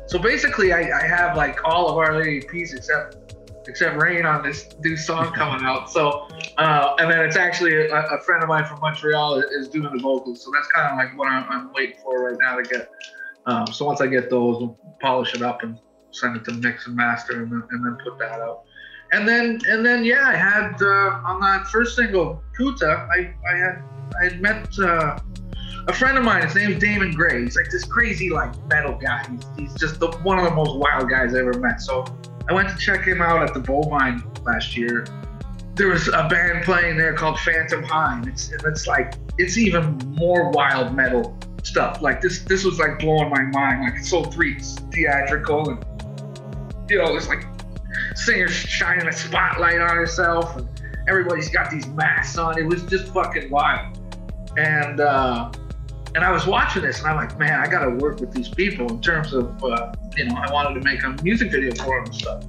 So 0.07 0.19
basically, 0.19 0.73
I, 0.73 1.01
I 1.01 1.07
have 1.07 1.37
like 1.37 1.65
all 1.65 1.89
of 1.89 1.97
Our 1.97 2.23
Peace 2.43 2.73
except 2.73 3.44
except 3.67 4.01
Raine 4.01 4.27
on 4.27 4.43
this 4.43 4.69
new 4.81 4.97
song 4.97 5.33
coming 5.35 5.65
out. 5.65 5.91
So, 5.91 6.29
uh, 6.59 6.95
and 6.99 7.11
then 7.11 7.21
it's 7.21 7.37
actually 7.37 7.75
a, 7.75 7.95
a, 7.95 8.21
friend 8.21 8.43
of 8.43 8.49
mine 8.49 8.65
from 8.65 8.81
Montreal 8.81 9.41
is 9.41 9.69
doing 9.69 9.93
the 9.95 10.03
vocals. 10.03 10.45
So 10.45 10.51
that's 10.53 10.69
kind 10.69 10.91
of 10.91 10.97
like 10.97 11.19
what 11.19 11.29
I'm, 11.31 11.51
I'm, 11.51 11.73
waiting 11.73 11.97
for 12.03 12.31
right 12.31 12.39
now 12.41 12.57
to 12.57 12.63
get. 12.63 12.91
Um, 13.47 13.67
so 13.67 13.85
once 13.85 14.01
I 14.01 14.07
get 14.07 14.31
those, 14.31 14.59
we'll 14.59 14.79
polish 15.01 15.35
it 15.35 15.43
up 15.43 15.63
and 15.63 15.79
send 16.11 16.37
it 16.37 16.45
to 16.45 16.53
mix 16.53 16.87
and 16.87 16.97
master, 16.97 17.43
and 17.43 17.53
then, 17.53 17.63
and 17.71 17.85
then 17.85 17.97
put 18.05 18.19
that 18.19 18.41
out. 18.41 18.65
And 19.13 19.29
then 19.29 19.61
and 19.69 19.85
then 19.85 20.05
yeah, 20.05 20.29
I 20.29 20.35
had 20.35 20.81
uh, 20.81 21.21
on 21.25 21.41
that 21.41 21.67
first 21.69 21.95
single, 21.95 22.43
Kuta, 22.59 23.09
I, 23.11 23.35
I 23.49 23.57
had 23.57 23.83
I 24.21 24.25
had 24.25 24.41
met 24.41 24.79
uh, 24.79 25.19
a 25.87 25.93
friend 25.93 26.17
of 26.17 26.25
mine. 26.25 26.43
His 26.43 26.55
name's 26.55 26.81
Damon 26.81 27.13
Gray. 27.13 27.43
He's 27.43 27.57
like 27.57 27.71
this 27.71 27.85
crazy 27.85 28.31
like 28.31 28.53
metal 28.67 28.99
guy. 28.99 29.25
He's, 29.31 29.47
he's 29.57 29.75
just 29.75 30.01
the, 30.01 30.11
one 30.23 30.39
of 30.39 30.45
the 30.45 30.55
most 30.55 30.77
wild 30.77 31.11
guys 31.11 31.35
I 31.35 31.41
ever 31.41 31.59
met. 31.59 31.81
So 31.81 32.05
I 32.49 32.53
went 32.53 32.69
to 32.69 32.77
check 32.77 33.05
him 33.05 33.23
out 33.23 33.43
at 33.43 33.55
the 33.55 33.61
Bovine 33.61 34.23
last 34.45 34.77
year. 34.77 35.07
There 35.75 35.89
was 35.89 36.09
a 36.09 36.29
band 36.29 36.65
playing 36.65 36.97
there 36.97 37.15
called 37.15 37.39
Phantom 37.41 37.83
High. 37.83 38.23
It's 38.27 38.53
it's 38.53 38.87
like 38.87 39.15
it's 39.39 39.57
even 39.57 39.97
more 40.15 40.51
wild 40.51 40.95
metal 40.95 41.37
stuff. 41.63 42.03
Like 42.03 42.21
this 42.21 42.41
this 42.45 42.65
was 42.65 42.79
like 42.79 42.99
blowing 42.99 43.31
my 43.31 43.43
mind. 43.43 43.83
Like 43.83 43.95
it's 43.97 44.11
so 44.11 44.25
three 44.25 44.59
theatrical 44.93 45.71
and 45.71 45.85
you 46.89 47.03
know, 47.03 47.17
it's 47.17 47.29
like 47.29 47.47
singers 48.15 48.53
shining 48.53 49.09
a 49.09 49.13
spotlight 49.13 49.81
on 49.81 49.97
herself 49.97 50.57
and 50.57 50.69
everybody's 51.09 51.49
got 51.49 51.71
these 51.71 51.87
masks 51.89 52.37
on. 52.39 52.59
It 52.59 52.67
was 52.67 52.83
just 52.85 53.13
fucking 53.13 53.51
wild. 53.51 53.99
And 54.57 55.01
uh 55.01 55.51
and 56.15 56.25
I 56.25 56.31
was 56.31 56.47
watching 56.47 56.83
this 56.83 56.99
and 57.01 57.09
I'm 57.09 57.17
like, 57.17 57.39
man, 57.39 57.59
I 57.59 57.67
got 57.67 57.85
to 57.85 57.91
work 57.91 58.21
with 58.21 58.33
these 58.33 58.49
people 58.49 58.89
in 58.89 59.01
terms 59.01 59.33
of, 59.33 59.63
uh, 59.65 59.93
you 60.17 60.27
know, 60.27 60.37
I 60.37 60.53
wanted 60.53 60.81
to 60.81 60.85
make 60.85 61.03
a 61.03 61.11
music 61.23 61.51
video 61.51 61.75
for 61.75 61.99
them 61.99 62.05
and 62.05 62.15
stuff. 62.15 62.45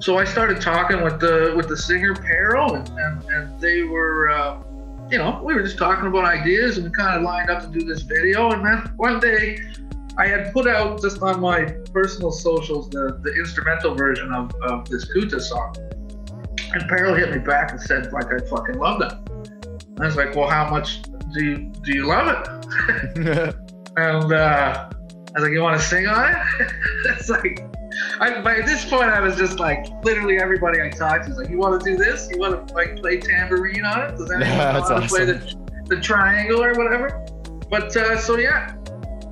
So 0.00 0.16
I 0.16 0.24
started 0.24 0.60
talking 0.60 1.02
with 1.02 1.20
the 1.20 1.52
with 1.56 1.68
the 1.68 1.76
singer 1.76 2.14
Peril, 2.14 2.74
and, 2.76 2.88
and, 2.88 3.24
and 3.24 3.60
they 3.60 3.82
were, 3.82 4.30
uh, 4.30 4.62
you 5.10 5.18
know, 5.18 5.40
we 5.42 5.54
were 5.54 5.62
just 5.62 5.76
talking 5.76 6.06
about 6.06 6.24
ideas, 6.24 6.78
and 6.78 6.86
we 6.86 6.92
kind 6.92 7.16
of 7.16 7.22
lined 7.22 7.50
up 7.50 7.62
to 7.62 7.68
do 7.68 7.84
this 7.84 8.02
video. 8.02 8.52
And 8.52 8.64
then 8.64 8.92
one 8.96 9.18
day, 9.18 9.58
I 10.16 10.26
had 10.28 10.52
put 10.52 10.68
out 10.68 11.02
just 11.02 11.20
on 11.20 11.40
my 11.40 11.64
personal 11.92 12.30
socials 12.30 12.88
the, 12.90 13.18
the 13.22 13.34
instrumental 13.34 13.94
version 13.96 14.32
of, 14.32 14.54
of 14.62 14.88
this 14.88 15.12
Kuta 15.12 15.40
song, 15.40 15.74
and 16.72 16.88
Peril 16.88 17.16
hit 17.16 17.32
me 17.32 17.38
back 17.38 17.72
and 17.72 17.80
said 17.80 18.12
like 18.12 18.26
I 18.26 18.38
fucking 18.46 18.78
love 18.78 19.00
that. 19.00 19.18
I 20.00 20.06
was 20.06 20.14
like, 20.14 20.36
well, 20.36 20.48
how 20.48 20.70
much 20.70 21.00
do 21.32 21.44
you 21.44 21.72
do 21.82 21.92
you 21.94 22.06
love 22.06 22.28
it? 22.28 22.48
and 23.96 24.32
uh, 24.32 24.88
I 24.88 25.32
was 25.34 25.42
like, 25.42 25.52
you 25.52 25.62
want 25.62 25.80
to 25.80 25.86
sing 25.86 26.06
on 26.06 26.32
it? 26.32 26.72
it's 27.06 27.28
like, 27.28 27.64
I, 28.20 28.40
by 28.40 28.60
this 28.62 28.84
point, 28.88 29.10
I 29.10 29.20
was 29.20 29.36
just 29.36 29.58
like, 29.58 29.86
literally 30.04 30.38
everybody 30.38 30.80
I 30.80 30.90
talked 30.90 31.24
to 31.24 31.30
was 31.30 31.38
like, 31.38 31.50
you 31.50 31.58
want 31.58 31.82
to 31.82 31.90
do 31.90 31.96
this? 31.96 32.28
You 32.30 32.38
want 32.38 32.68
to 32.68 32.74
like 32.74 32.96
play 32.96 33.18
tambourine 33.18 33.84
on 33.84 34.02
it? 34.02 34.16
Does 34.16 34.30
anyone 34.30 34.48
yeah, 34.48 34.74
want 34.74 34.86
to 34.86 34.94
awesome. 34.94 35.08
play 35.08 35.24
the, 35.24 35.84
the 35.86 36.00
triangle 36.00 36.62
or 36.62 36.74
whatever? 36.74 37.26
But 37.70 37.94
uh, 37.96 38.18
so 38.18 38.38
yeah, 38.38 38.74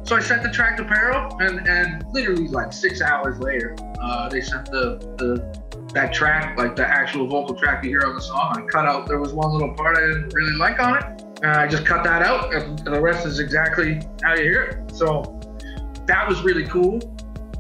so 0.02 0.14
I 0.14 0.20
sent 0.20 0.42
the 0.42 0.50
track 0.50 0.76
to 0.76 0.84
Peril, 0.84 1.36
and 1.40 1.66
and 1.66 2.04
literally 2.12 2.48
like 2.48 2.72
six 2.72 3.00
hours 3.00 3.38
later, 3.38 3.74
uh, 4.00 4.28
they 4.28 4.40
sent 4.40 4.66
the 4.66 4.98
the 5.18 5.65
that 5.94 6.12
track, 6.12 6.58
like 6.58 6.76
the 6.76 6.86
actual 6.86 7.26
vocal 7.26 7.54
track 7.54 7.84
you 7.84 7.90
hear 7.90 8.02
on 8.06 8.14
the 8.14 8.20
song. 8.20 8.62
I 8.62 8.70
cut 8.70 8.86
out. 8.86 9.06
There 9.06 9.18
was 9.18 9.32
one 9.32 9.52
little 9.52 9.74
part 9.74 9.96
I 9.96 10.00
didn't 10.00 10.34
really 10.34 10.56
like 10.56 10.80
on 10.80 10.96
it, 10.96 11.22
and 11.42 11.52
I 11.52 11.66
just 11.66 11.86
cut 11.86 12.04
that 12.04 12.22
out, 12.22 12.52
and 12.54 12.78
the 12.78 13.00
rest 13.00 13.26
is 13.26 13.38
exactly 13.38 14.00
how 14.22 14.34
you 14.34 14.42
hear 14.42 14.62
it. 14.62 14.94
So 14.94 15.40
that 16.06 16.28
was 16.28 16.42
really 16.42 16.66
cool. 16.66 17.00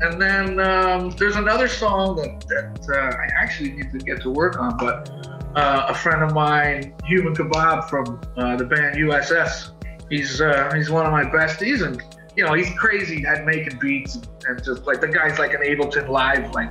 And 0.00 0.20
then 0.20 0.60
um, 0.60 1.10
there's 1.10 1.36
another 1.36 1.68
song 1.68 2.16
that, 2.16 2.46
that 2.48 2.94
uh, 2.94 3.16
I 3.16 3.42
actually 3.42 3.72
need 3.72 3.90
to 3.92 3.98
get 3.98 4.20
to 4.22 4.30
work 4.30 4.58
on, 4.58 4.76
but 4.76 5.08
uh, 5.56 5.86
a 5.88 5.94
friend 5.94 6.22
of 6.22 6.34
mine, 6.34 6.94
Human 7.06 7.34
Kebab 7.34 7.88
from 7.88 8.20
uh, 8.36 8.56
the 8.56 8.64
band 8.64 8.96
USS, 8.96 9.70
he's 10.10 10.40
uh, 10.40 10.70
he's 10.74 10.90
one 10.90 11.06
of 11.06 11.12
my 11.12 11.24
besties, 11.24 11.82
and 11.82 12.02
you 12.36 12.44
know 12.44 12.52
he's 12.52 12.70
crazy 12.78 13.24
at 13.26 13.46
making 13.46 13.78
beats 13.78 14.20
and 14.46 14.62
just 14.62 14.84
like 14.84 15.00
the 15.00 15.08
guy's 15.08 15.38
like 15.38 15.54
an 15.54 15.62
Ableton 15.62 16.08
Live 16.08 16.52
like 16.52 16.70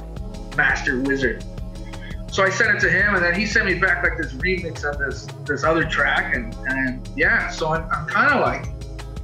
master 0.56 1.00
wizard. 1.02 1.44
So 2.36 2.44
I 2.44 2.50
sent 2.50 2.76
it 2.76 2.80
to 2.82 2.90
him, 2.90 3.16
and 3.16 3.24
then 3.24 3.34
he 3.34 3.46
sent 3.46 3.66
me 3.66 3.76
back 3.76 4.04
like 4.04 4.18
this 4.18 4.34
remix 4.34 4.84
of 4.84 4.98
this 4.98 5.26
this 5.46 5.64
other 5.64 5.86
track, 5.86 6.36
and 6.36 6.54
and 6.68 7.10
yeah. 7.16 7.50
So 7.50 7.70
I'm, 7.70 7.90
I'm 7.90 8.06
kind 8.08 8.34
of 8.34 8.42
like, 8.42 8.68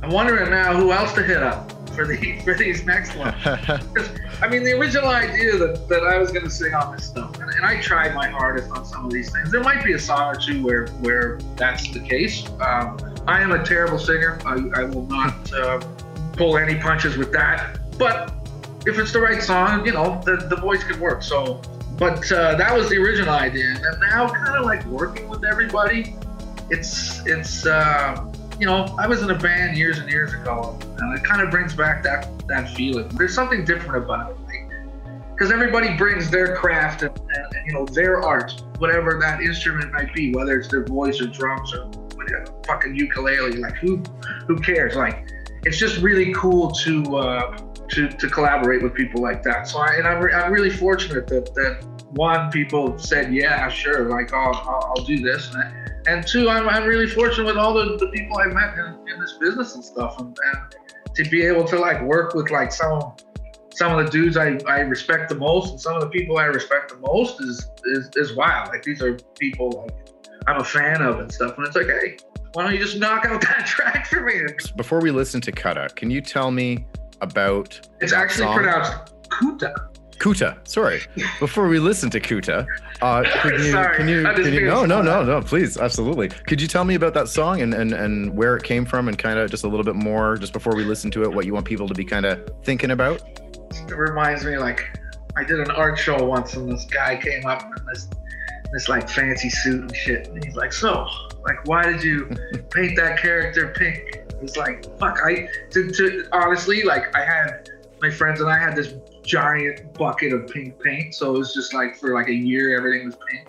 I'm 0.02 0.12
wondering 0.12 0.50
now 0.50 0.74
who 0.74 0.94
else 0.94 1.12
to 1.13 1.24
hit 1.24 1.44
up 1.44 1.70
for 1.94 2.08
the 2.08 2.39
for 2.46 2.54
these 2.54 2.86
next 2.86 3.15
ones. 3.17 3.36
I 3.46 4.48
mean, 4.48 4.63
the 4.63 4.78
original 4.80 5.10
idea 5.10 5.58
that, 5.58 5.88
that 5.89 6.04
I 6.04 6.17
was 6.17 6.32
going 6.32 6.46
to 6.46 6.50
sing 6.50 6.74
on 6.74 6.96
this 6.96 7.06
stuff, 7.06 7.38
and, 7.39 7.50
and, 7.52 7.65
I 7.65 7.82
tried 7.82 8.15
my 8.15 8.30
hardest 8.30 8.72
on 8.72 8.86
some 8.86 9.06
of 9.06 9.12
these 9.12 9.32
things. 9.32 9.52
There 9.52 9.62
might 9.62 9.84
be 9.84 9.94
a 9.94 10.00
song 10.00 10.34
or 10.34 10.39
two 10.39 10.63
where 10.63 10.88
where 11.02 11.38
that's 11.58 11.91
the 11.91 12.00
case. 12.00 12.48
Um, 12.62 12.98
I 13.28 13.41
am 13.41 13.52
a 13.52 13.63
terrible 13.63 14.00
singer. 14.00 14.39
I, 14.46 14.82
I 14.82 14.84
will 14.86 15.06
not 15.08 15.54
uh, 15.54 15.82
pull 16.34 16.58
any 16.58 16.76
punches 16.76 17.17
with 17.17 17.32
that. 17.34 17.78
but 17.98 18.41
if 18.86 18.98
it's 18.98 19.13
the 19.13 19.20
right 19.20 19.41
song, 19.41 19.86
you 19.86 19.94
know, 19.94 20.22
the, 20.26 20.48
the 20.50 20.56
voice 20.56 20.84
can 20.84 21.00
work. 21.00 21.24
So, 21.24 21.62
but 21.98 22.32
uh, 22.32 22.56
that 22.56 22.76
was 22.76 22.89
the 22.89 22.98
original 22.98 23.34
idea, 23.34 23.70
and 23.70 24.00
now 24.00 24.28
kind 24.28 24.58
of 24.58 24.65
like 24.65 24.86
working 24.86 25.28
with 25.28 25.44
everybody. 25.46 26.15
It's 26.70 27.26
it's 27.26 27.65
uh, 27.65 28.26
you 28.60 28.65
know, 28.65 28.96
I 28.98 29.08
was 29.08 29.22
in 29.22 29.30
a 29.30 29.38
band 29.38 29.78
years 29.78 30.00
and 30.00 30.10
years 30.10 30.34
ago, 30.34 30.78
and 31.00 31.17
it 31.17 31.24
kind 31.24 31.41
of 31.41 31.52
brings 31.52 31.74
back 31.74 32.02
that 32.04 32.28
that 32.48 32.70
feeling. 32.76 33.08
There's 33.10 33.34
something 33.34 33.65
different 33.65 34.04
about 34.04 34.32
it, 34.32 34.38
because 35.32 35.52
everybody 35.52 35.96
brings 35.96 36.30
their 36.30 36.56
craft 36.56 37.04
and, 37.04 37.17
and, 37.17 37.56
and, 37.56 37.67
you 37.67 37.74
know 37.74 37.86
their 37.86 38.22
art, 38.22 38.63
whatever 38.78 39.20
that 39.20 39.41
instrument 39.41 39.91
might 39.91 40.13
be, 40.13 40.34
whether 40.34 40.58
it's 40.58 40.70
their 40.70 40.86
voice 40.86 41.22
or 41.22 41.28
drums 41.28 41.74
or 41.74 41.89
fucking 42.65 42.96
ukulele. 42.96 43.58
Like 43.58 43.76
who 43.76 44.02
who 44.48 44.60
cares? 44.60 44.96
Like 44.96 45.28
it's 45.65 45.78
just 45.78 45.98
really 45.98 46.34
cool 46.34 46.72
to 46.72 47.17
uh, 47.17 47.58
to 47.92 48.08
to 48.10 48.30
collaborate 48.30 48.82
with 48.82 48.94
people 48.94 49.22
like 49.22 49.44
that. 49.44 49.68
So 49.68 49.80
I, 49.80 49.96
and 49.96 50.08
I'm, 50.08 50.22
re- 50.22 50.34
I'm 50.34 50.52
really 50.52 50.70
fortunate 50.70 51.28
that 51.28 51.54
that 51.56 51.86
one 52.12 52.52
people 52.52 52.98
said 52.98 53.34
yeah 53.34 53.70
sure 53.70 54.10
like 54.10 54.34
I'll 54.34 54.54
I'll, 54.54 54.94
I'll 54.96 55.06
do 55.06 55.20
this 55.20 55.54
and. 55.54 55.64
I, 55.64 55.82
and 56.08 56.26
two, 56.26 56.50
I'm, 56.50 56.68
I'm 56.68 56.86
really 56.86 57.08
fortunate 57.08 57.46
with 57.46 57.58
all 57.58 57.74
the, 57.74 57.98
the 57.98 58.08
people 58.08 58.38
I 58.40 58.48
met 58.48 58.78
in, 58.78 59.08
in 59.08 59.20
this 59.20 59.34
business 59.34 59.76
and 59.76 59.84
stuff, 59.84 60.20
and, 60.20 60.36
and, 60.54 60.76
to 61.14 61.30
be 61.30 61.44
able 61.44 61.66
to 61.66 61.78
like 61.78 62.02
work 62.02 62.34
with 62.34 62.52
like 62.52 62.72
some 62.72 63.14
some 63.74 63.98
of 63.98 64.06
the 64.06 64.12
dudes 64.12 64.38
I, 64.38 64.58
I 64.68 64.80
respect 64.80 65.30
the 65.30 65.36
most, 65.36 65.72
and 65.72 65.80
some 65.80 65.96
of 65.96 66.02
the 66.02 66.08
people 66.08 66.38
I 66.38 66.46
respect 66.46 66.90
the 66.90 67.00
most 67.00 67.42
is 67.42 67.70
is 67.86 68.10
is 68.16 68.36
wild. 68.36 68.70
Like 68.70 68.84
these 68.84 69.02
are 69.02 69.18
people 69.38 69.72
like 69.72 70.10
I'm 70.48 70.62
a 70.62 70.64
fan 70.64 71.02
of 71.02 71.20
and 71.20 71.32
stuff, 71.32 71.58
and 71.58 71.68
it's 71.68 71.76
like, 71.76 71.88
hey, 71.88 72.18
why 72.54 72.64
don't 72.64 72.74
you 72.74 72.80
just 72.80 72.98
knock 72.98 73.26
out 73.26 73.42
that 73.42 73.66
track 73.68 74.08
for 74.08 74.22
me? 74.22 74.42
Before 74.76 75.02
we 75.02 75.12
listen 75.12 75.42
to 75.42 75.52
Kutta, 75.52 75.94
can 75.96 76.10
you 76.10 76.22
tell 76.22 76.50
me 76.50 76.86
about? 77.22 77.80
It's 78.00 78.14
actually 78.14 78.46
song? 78.46 78.56
pronounced 78.58 79.14
Kuta. 79.30 79.74
Kuta. 80.20 80.58
Sorry. 80.68 81.02
Before 81.40 81.68
we 81.68 81.80
listen 81.80 82.10
to 82.12 82.20
Kuta, 82.20 82.68
uh, 83.02 83.24
can 83.24 83.54
you, 83.54 83.72
Sorry, 83.72 83.98
can 83.98 84.08
you, 84.08 84.24
can 84.24 84.54
you 84.54 84.66
no, 84.66 84.86
no, 84.86 85.02
no, 85.02 85.24
no, 85.24 85.42
please, 85.42 85.78
absolutely. 85.78 86.30
Could 86.30 86.62
you 86.62 86.68
tell 86.68 86.84
me 86.84 86.94
about 86.94 87.16
that 87.16 87.28
song 87.28 87.62
and, 87.62 87.74
and, 87.74 87.94
and 87.94 88.36
where 88.38 88.56
it 88.56 88.64
came 88.64 88.86
from 88.86 89.08
and 89.08 89.18
kind 89.18 89.40
of 89.40 89.50
just 89.50 89.64
a 89.64 89.68
little 89.68 89.84
bit 89.84 89.96
more, 89.96 90.38
just 90.38 90.54
before 90.54 90.76
we 90.76 90.84
listen 90.84 91.10
to 91.12 91.24
it, 91.24 91.34
what 91.34 91.46
you 91.46 91.54
want 91.54 91.66
people 91.66 91.88
to 91.88 91.96
be 91.96 92.06
kind 92.06 92.26
of 92.26 92.48
thinking 92.64 92.92
about? 92.92 93.22
It 93.72 93.96
reminds 93.96 94.46
me 94.46 94.58
like 94.58 95.00
I 95.36 95.44
did 95.44 95.60
an 95.60 95.72
art 95.72 95.98
show 95.98 96.24
once, 96.24 96.54
and 96.54 96.72
this 96.72 96.86
guy 96.86 97.16
came 97.16 97.46
up 97.46 97.64
in 97.64 97.86
this 97.92 98.08
this 98.74 98.88
like 98.88 99.10
fancy 99.10 99.50
suit 99.50 99.82
and 99.82 99.96
shit, 99.96 100.28
and 100.28 100.44
he's 100.44 100.56
like, 100.56 100.72
so 100.72 101.08
like, 101.44 101.66
why 101.66 101.84
did 101.92 102.04
you 102.04 102.26
paint 102.70 102.96
that 102.98 103.18
character 103.20 103.74
pink? 103.78 104.21
It's 104.42 104.58
like, 104.58 104.84
fuck, 105.00 105.20
I 105.24 105.48
to, 105.72 105.92
to 105.92 106.28
honestly 106.32 106.84
like 106.84 107.16
I 107.16 107.24
had 107.24 107.70
my 108.02 108.10
friends 108.10 108.42
and 108.42 108.50
I 108.50 108.58
had 108.58 108.76
this 108.76 108.94
giant 109.24 109.94
bucket 109.94 110.34
of 110.34 110.48
pink 110.48 110.80
paint, 110.80 111.14
so 111.14 111.36
it 111.36 111.38
was 111.38 111.54
just 111.54 111.74
like 111.74 111.96
for 111.96 112.14
like 112.14 112.28
a 112.28 112.34
year 112.34 112.76
everything 112.78 113.06
was 113.06 113.18
pink. 113.30 113.48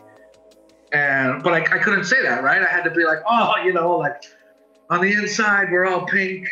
And 0.93 1.43
but 1.43 1.55
I, 1.55 1.77
I 1.77 1.79
couldn't 1.79 2.05
say 2.05 2.23
that, 2.23 2.43
right? 2.43 2.63
I 2.63 2.67
had 2.69 2.85
to 2.85 2.91
be 2.91 3.05
like, 3.05 3.19
oh, 3.29 3.55
you 3.65 3.73
know, 3.73 3.97
like 3.97 4.25
on 4.91 5.01
the 5.01 5.13
inside 5.13 5.71
we're 5.71 5.87
all 5.87 6.07
pink. 6.07 6.47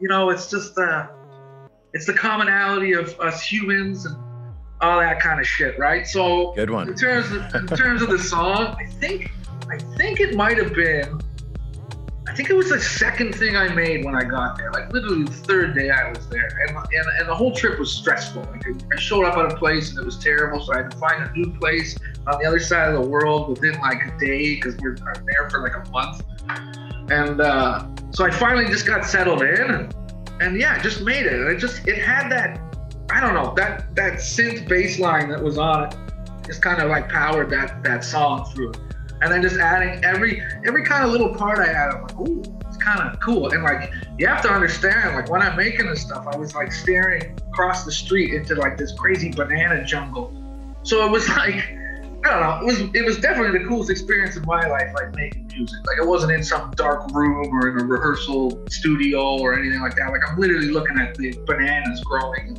You 0.00 0.08
know, 0.08 0.30
it's 0.30 0.50
just 0.50 0.76
uh 0.78 1.08
it's 1.94 2.04
the 2.04 2.12
commonality 2.12 2.92
of 2.92 3.18
us 3.20 3.42
humans 3.42 4.04
and 4.04 4.16
all 4.82 5.00
that 5.00 5.20
kind 5.20 5.40
of 5.40 5.46
shit, 5.46 5.78
right? 5.78 6.06
So 6.06 6.52
Good 6.54 6.68
one. 6.68 6.88
in 6.88 6.94
terms 6.94 7.30
of 7.32 7.54
in 7.54 7.66
terms 7.66 8.02
of 8.02 8.10
the 8.10 8.18
song, 8.18 8.76
I 8.78 8.86
think 9.00 9.32
I 9.70 9.78
think 9.96 10.20
it 10.20 10.34
might 10.34 10.58
have 10.58 10.74
been 10.74 11.20
think 12.36 12.50
it 12.50 12.56
was 12.56 12.68
the 12.68 12.80
second 12.80 13.34
thing 13.34 13.56
I 13.56 13.68
made 13.68 14.04
when 14.04 14.14
I 14.14 14.22
got 14.22 14.58
there. 14.58 14.70
Like 14.70 14.92
literally 14.92 15.24
the 15.24 15.32
third 15.32 15.74
day 15.74 15.90
I 15.90 16.10
was 16.10 16.28
there, 16.28 16.48
and 16.68 16.76
and, 16.76 17.06
and 17.18 17.28
the 17.28 17.34
whole 17.34 17.52
trip 17.52 17.78
was 17.78 17.90
stressful. 17.90 18.42
Like 18.42 18.64
I 18.66 19.00
showed 19.00 19.24
up 19.24 19.36
at 19.38 19.52
a 19.52 19.56
place 19.56 19.90
and 19.90 19.98
it 19.98 20.04
was 20.04 20.18
terrible, 20.18 20.60
so 20.60 20.74
I 20.74 20.78
had 20.78 20.90
to 20.90 20.96
find 20.98 21.22
a 21.22 21.32
new 21.32 21.50
place 21.58 21.98
on 22.26 22.38
the 22.38 22.46
other 22.46 22.60
side 22.60 22.94
of 22.94 23.02
the 23.02 23.08
world 23.08 23.48
within 23.48 23.80
like 23.80 24.02
a 24.06 24.18
day 24.18 24.56
because 24.56 24.76
we 24.76 24.88
were 24.88 24.96
there 24.96 25.50
for 25.50 25.62
like 25.62 25.74
a 25.74 25.90
month. 25.90 26.22
And 27.10 27.40
uh, 27.40 27.86
so 28.10 28.24
I 28.24 28.30
finally 28.30 28.66
just 28.66 28.86
got 28.86 29.06
settled 29.06 29.42
in, 29.42 29.70
and, 29.70 29.94
and 30.40 30.60
yeah, 30.60 30.80
just 30.82 31.00
made 31.02 31.24
it. 31.26 31.32
And 31.32 31.48
it 31.48 31.56
just 31.56 31.88
it 31.88 31.98
had 32.02 32.30
that 32.30 32.60
I 33.10 33.20
don't 33.20 33.34
know 33.34 33.54
that 33.56 33.94
that 33.96 34.14
synth 34.14 34.68
bass 34.68 34.98
line 34.98 35.30
that 35.30 35.42
was 35.42 35.56
on 35.56 35.84
it 35.84 35.96
just 36.46 36.62
kind 36.62 36.80
of 36.80 36.88
like 36.88 37.08
powered 37.08 37.50
that 37.50 37.82
that 37.82 38.04
song 38.04 38.44
through. 38.52 38.72
And 39.22 39.32
then 39.32 39.40
just 39.42 39.56
adding 39.56 40.04
every 40.04 40.42
every 40.66 40.84
kind 40.84 41.04
of 41.04 41.10
little 41.10 41.34
part 41.34 41.58
I 41.58 41.66
had, 41.72 41.88
I'm 41.90 42.02
like, 42.02 42.18
ooh, 42.18 42.42
it's 42.68 42.76
kind 42.76 43.00
of 43.00 43.18
cool. 43.20 43.50
And 43.52 43.62
like 43.62 43.92
you 44.18 44.26
have 44.26 44.42
to 44.42 44.50
understand, 44.50 45.14
like 45.14 45.30
when 45.30 45.40
I'm 45.42 45.56
making 45.56 45.86
this 45.86 46.02
stuff, 46.02 46.26
I 46.30 46.36
was 46.36 46.54
like 46.54 46.70
staring 46.72 47.38
across 47.48 47.84
the 47.84 47.92
street 47.92 48.34
into 48.34 48.54
like 48.54 48.76
this 48.76 48.92
crazy 48.92 49.30
banana 49.32 49.84
jungle. 49.84 50.32
So 50.82 51.04
it 51.06 51.10
was 51.10 51.28
like 51.36 51.64
I 52.24 52.30
don't 52.30 52.40
know. 52.40 52.58
It 52.60 52.64
was 52.64 52.80
it 52.94 53.04
was 53.04 53.18
definitely 53.18 53.58
the 53.58 53.64
coolest 53.66 53.90
experience 53.90 54.36
of 54.36 54.46
my 54.46 54.66
life, 54.66 54.90
like 54.94 55.14
making 55.14 55.46
music. 55.46 55.78
Like 55.86 55.98
it 55.98 56.06
wasn't 56.06 56.32
in 56.32 56.42
some 56.42 56.72
dark 56.72 57.10
room 57.12 57.54
or 57.54 57.68
in 57.68 57.80
a 57.80 57.84
rehearsal 57.84 58.62
studio 58.68 59.38
or 59.38 59.54
anything 59.58 59.80
like 59.80 59.94
that. 59.96 60.10
Like 60.10 60.22
I'm 60.28 60.38
literally 60.38 60.68
looking 60.70 60.98
at 60.98 61.14
the 61.14 61.38
bananas 61.46 62.02
growing. 62.04 62.58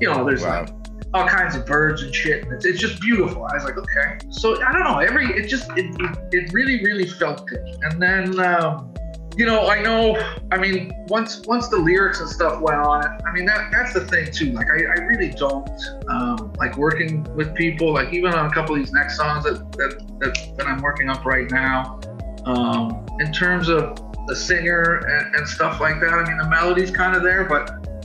You 0.00 0.12
know, 0.12 0.24
there's 0.24 0.42
Wow. 0.42 0.62
like 0.62 0.75
all 1.14 1.26
kinds 1.26 1.54
of 1.54 1.66
birds 1.66 2.02
and 2.02 2.14
shit. 2.14 2.44
It's, 2.50 2.64
it's 2.64 2.80
just 2.80 3.00
beautiful. 3.00 3.44
I 3.44 3.54
was 3.54 3.64
like, 3.64 3.78
okay. 3.78 4.18
So 4.30 4.62
I 4.62 4.72
don't 4.72 4.84
know. 4.84 4.98
Every 4.98 5.26
it 5.26 5.48
just 5.48 5.70
it, 5.76 5.86
it, 5.98 6.18
it 6.32 6.52
really 6.52 6.82
really 6.84 7.06
felt 7.06 7.46
good. 7.46 7.64
And 7.82 8.00
then 8.00 8.38
um, 8.40 8.92
you 9.36 9.46
know 9.46 9.68
I 9.68 9.82
know. 9.82 10.16
I 10.52 10.58
mean 10.58 10.92
once 11.08 11.40
once 11.46 11.68
the 11.68 11.78
lyrics 11.78 12.20
and 12.20 12.28
stuff 12.28 12.60
went 12.60 12.78
on. 12.78 13.04
I 13.26 13.32
mean 13.32 13.46
that 13.46 13.70
that's 13.72 13.92
the 13.94 14.06
thing 14.06 14.30
too. 14.30 14.52
Like 14.52 14.66
I, 14.70 14.84
I 14.84 15.04
really 15.04 15.30
don't 15.30 15.68
um, 16.08 16.52
like 16.58 16.76
working 16.76 17.24
with 17.34 17.54
people. 17.54 17.92
Like 17.92 18.12
even 18.12 18.34
on 18.34 18.46
a 18.46 18.50
couple 18.50 18.74
of 18.74 18.80
these 18.80 18.92
next 18.92 19.16
songs 19.16 19.44
that 19.44 19.72
that 19.72 20.18
that, 20.20 20.56
that 20.58 20.66
I'm 20.66 20.82
working 20.82 21.08
up 21.08 21.24
right 21.24 21.50
now. 21.50 22.00
Um, 22.44 23.04
in 23.18 23.32
terms 23.32 23.68
of 23.68 23.98
the 24.26 24.36
singer 24.36 25.04
and, 25.08 25.34
and 25.36 25.48
stuff 25.48 25.80
like 25.80 26.00
that. 26.00 26.12
I 26.12 26.24
mean 26.28 26.36
the 26.36 26.48
melody's 26.48 26.90
kind 26.90 27.16
of 27.16 27.22
there, 27.22 27.44
but 27.44 27.95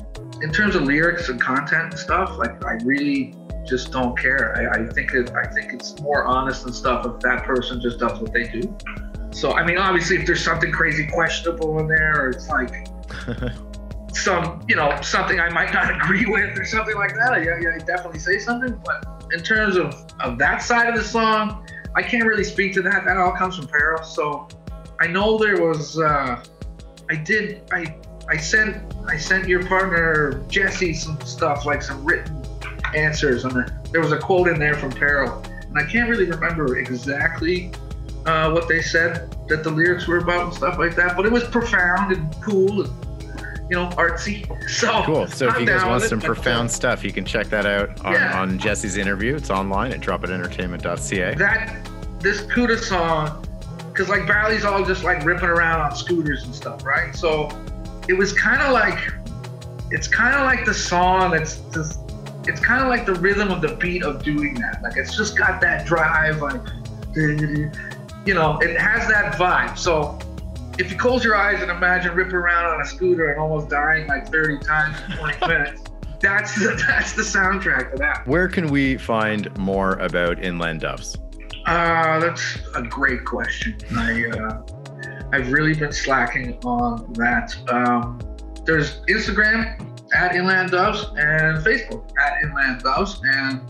in 0.42 0.52
terms 0.52 0.76
of 0.76 0.84
lyrics 0.84 1.30
and 1.30 1.40
content 1.40 1.92
and 1.92 2.00
stuff, 2.00 2.38
like 2.38 2.64
I 2.66 2.74
really 2.84 3.36
just 3.66 3.92
don't 3.92 4.18
care. 4.18 4.58
I, 4.58 4.82
I 4.82 4.88
think 4.90 5.14
it 5.14 5.32
I 5.32 5.48
think 5.48 5.74
it's 5.74 6.00
more 6.02 6.26
honest 6.26 6.66
and 6.66 6.74
stuff 6.74 7.06
if 7.06 7.20
that 7.22 7.44
person 7.44 7.80
just 7.80 8.00
does 8.00 8.20
what 8.20 8.34
they 8.34 8.48
do. 8.48 8.76
So 9.32 9.54
I 9.54 9.66
mean 9.66 9.78
obviously 9.78 10.18
if 10.18 10.26
there's 10.26 10.44
something 10.44 10.72
crazy 10.72 11.08
questionable 11.08 11.80
in 11.80 11.88
there 11.88 12.26
or 12.26 12.30
it's 12.30 12.50
like 12.50 12.88
some 14.14 14.64
you 14.68 14.76
know 14.76 15.00
something 15.02 15.40
I 15.40 15.50
might 15.50 15.74
not 15.74 15.96
agree 15.96 16.26
with 16.26 16.58
or 16.58 16.66
something 16.66 16.96
like 16.96 17.14
that, 17.16 17.34
I, 17.34 17.42
I, 17.42 17.76
I 17.76 17.78
definitely 17.80 18.20
say 18.20 18.40
something. 18.40 18.82
But 18.84 19.30
in 19.34 19.44
terms 19.44 19.78
of, 19.78 19.96
of 20.20 20.38
that 20.40 20.62
side 20.62 20.90
of 20.90 20.96
the 20.96 21.04
song, 21.04 21.68
I 21.96 22.02
can't 22.02 22.26
really 22.26 22.44
speak 22.44 22.74
to 22.74 22.82
that. 22.82 23.06
That 23.06 23.18
all 23.18 23.32
comes 23.32 23.58
from 23.58 23.68
Peril. 23.68 24.04
So 24.04 24.48
I 25.00 25.08
know 25.08 25.38
there 25.38 25.62
was 25.66 26.00
uh, 26.00 26.44
I 27.10 27.16
did 27.16 27.70
I 27.72 27.96
I 28.30 28.38
sent 28.38 28.78
I 29.08 29.18
sent 29.18 29.48
your 29.48 29.66
partner 29.66 30.42
Jesse 30.48 30.94
some 30.94 31.20
stuff 31.22 31.66
like 31.66 31.82
some 31.82 32.04
written 32.06 32.42
answers 32.96 33.44
and 33.46 33.54
there- 33.54 33.68
there 33.92 34.02
was 34.02 34.12
a 34.12 34.18
quote 34.18 34.48
in 34.48 34.60
there 34.60 34.76
from 34.76 34.92
Peril 34.92 35.44
and 35.70 35.78
I 35.78 35.84
can't 35.86 36.10
really 36.10 36.30
remember 36.30 36.78
exactly 36.78 37.72
uh, 38.26 38.52
what 38.52 38.68
they 38.68 38.82
said 38.82 39.36
that 39.48 39.64
the 39.64 39.70
lyrics 39.72 40.08
were 40.08 40.18
about 40.20 40.46
and 40.46 40.54
stuff 40.54 40.78
like 40.78 40.96
that 40.96 41.16
but 41.18 41.26
it 41.26 41.32
was 41.32 41.44
profound 41.46 42.12
and 42.16 42.36
cool 42.42 42.82
and 42.84 42.92
you 43.70 43.76
know 43.78 43.88
artsy 43.92 44.46
so 44.70 45.02
Cool. 45.04 45.28
So 45.28 45.48
if 45.50 45.60
you 45.60 45.66
guys 45.66 45.84
want 45.86 46.04
some 46.04 46.20
profound 46.22 46.70
stuff, 46.70 47.04
you 47.04 47.12
can 47.12 47.26
check 47.26 47.48
that 47.48 47.66
out 47.66 48.04
on, 48.06 48.14
Yeah. 48.14 48.40
on 48.42 48.60
Jesse's 48.60 48.98
interview. 48.98 49.36
It's 49.36 49.50
online 49.50 49.92
at 49.94 50.00
dropitentertainment.ca. 50.02 51.36
that 51.36 51.76
this 52.20 52.42
Kuta 52.42 52.78
song, 52.78 53.46
because 53.92 54.10
like 54.10 54.28
Bali's 54.28 54.64
all 54.66 54.84
just 54.86 55.04
like 55.04 55.24
ripping 55.26 55.50
around 55.50 55.80
on 55.82 55.96
scooters 55.96 56.44
and 56.44 56.54
stuff, 56.54 56.84
right? 56.86 57.16
So 57.16 57.50
it 58.12 58.18
was 58.18 58.34
kind 58.34 58.62
of 58.62 58.74
like, 58.74 59.00
it's 59.90 60.06
kind 60.06 60.36
of 60.36 60.42
like 60.42 60.66
the 60.66 60.74
song 60.74 61.32
that's 61.32 61.62
just, 61.74 62.02
it's 62.46 62.60
kind 62.60 62.82
of 62.82 62.90
like 62.90 63.06
the 63.06 63.14
rhythm 63.16 63.50
of 63.50 63.62
the 63.62 63.74
beat 63.78 64.04
of 64.04 64.22
doing 64.22 64.54
that. 64.56 64.84
Like 64.84 64.98
it's 64.98 65.16
just 65.16 65.38
got 65.38 65.62
that 65.62 65.86
drive, 65.86 66.42
like, 66.42 66.60
you 67.16 68.34
know, 68.34 68.60
it 68.60 68.78
has 68.78 69.08
that 69.08 69.36
vibe. 69.36 69.78
So 69.78 70.20
if 70.78 70.92
you 70.92 70.98
close 70.98 71.24
your 71.24 71.38
eyes 71.38 71.62
and 71.62 71.72
imagine 71.72 72.14
ripping 72.14 72.36
around 72.36 72.66
on 72.66 72.82
a 72.82 72.86
scooter 72.86 73.32
and 73.32 73.40
almost 73.40 73.70
dying 73.70 74.08
like 74.08 74.30
30 74.30 74.60
times 74.60 74.98
in 75.10 75.18
20 75.18 75.48
minutes, 75.48 75.84
that's 76.20 76.54
the, 76.56 76.84
that's 76.86 77.14
the 77.14 77.22
soundtrack 77.22 77.92
to 77.92 77.98
that. 78.00 78.28
Where 78.28 78.50
can 78.50 78.68
we 78.68 78.98
find 78.98 79.58
more 79.58 79.94
about 79.94 80.44
Inland 80.44 80.82
Doves? 80.82 81.16
Uh, 81.66 82.20
that's 82.20 82.58
a 82.76 82.82
great 82.82 83.24
question. 83.24 83.78
I 83.96 84.26
uh, 84.32 84.62
I've 85.34 85.52
really 85.52 85.74
been 85.74 85.92
slacking 85.92 86.58
on 86.66 87.14
that. 87.14 87.56
Um, 87.70 88.20
there's 88.66 89.02
Instagram 89.10 89.88
at 90.14 90.36
Inland 90.36 90.72
Doves 90.72 91.06
and 91.18 91.64
Facebook 91.66 92.12
at 92.20 92.44
Inland 92.44 92.82
Doves, 92.84 93.22
and 93.24 93.62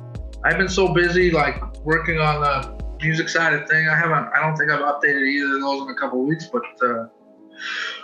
I've 0.44 0.58
been 0.58 0.70
so 0.70 0.94
busy 0.94 1.32
like 1.32 1.62
working 1.86 2.20
on 2.20 2.42
the 2.42 2.82
music 3.02 3.30
side 3.30 3.54
of 3.54 3.70
thing. 3.70 3.88
I 3.88 3.96
haven't. 3.96 4.32
I 4.34 4.42
don't 4.42 4.56
think 4.58 4.72
I've 4.72 4.80
updated 4.80 5.28
either 5.28 5.56
of 5.56 5.62
those 5.62 5.82
in 5.84 5.90
a 5.90 5.96
couple 5.96 6.24
weeks, 6.26 6.48
but 6.48 6.64
uh, 6.84 7.06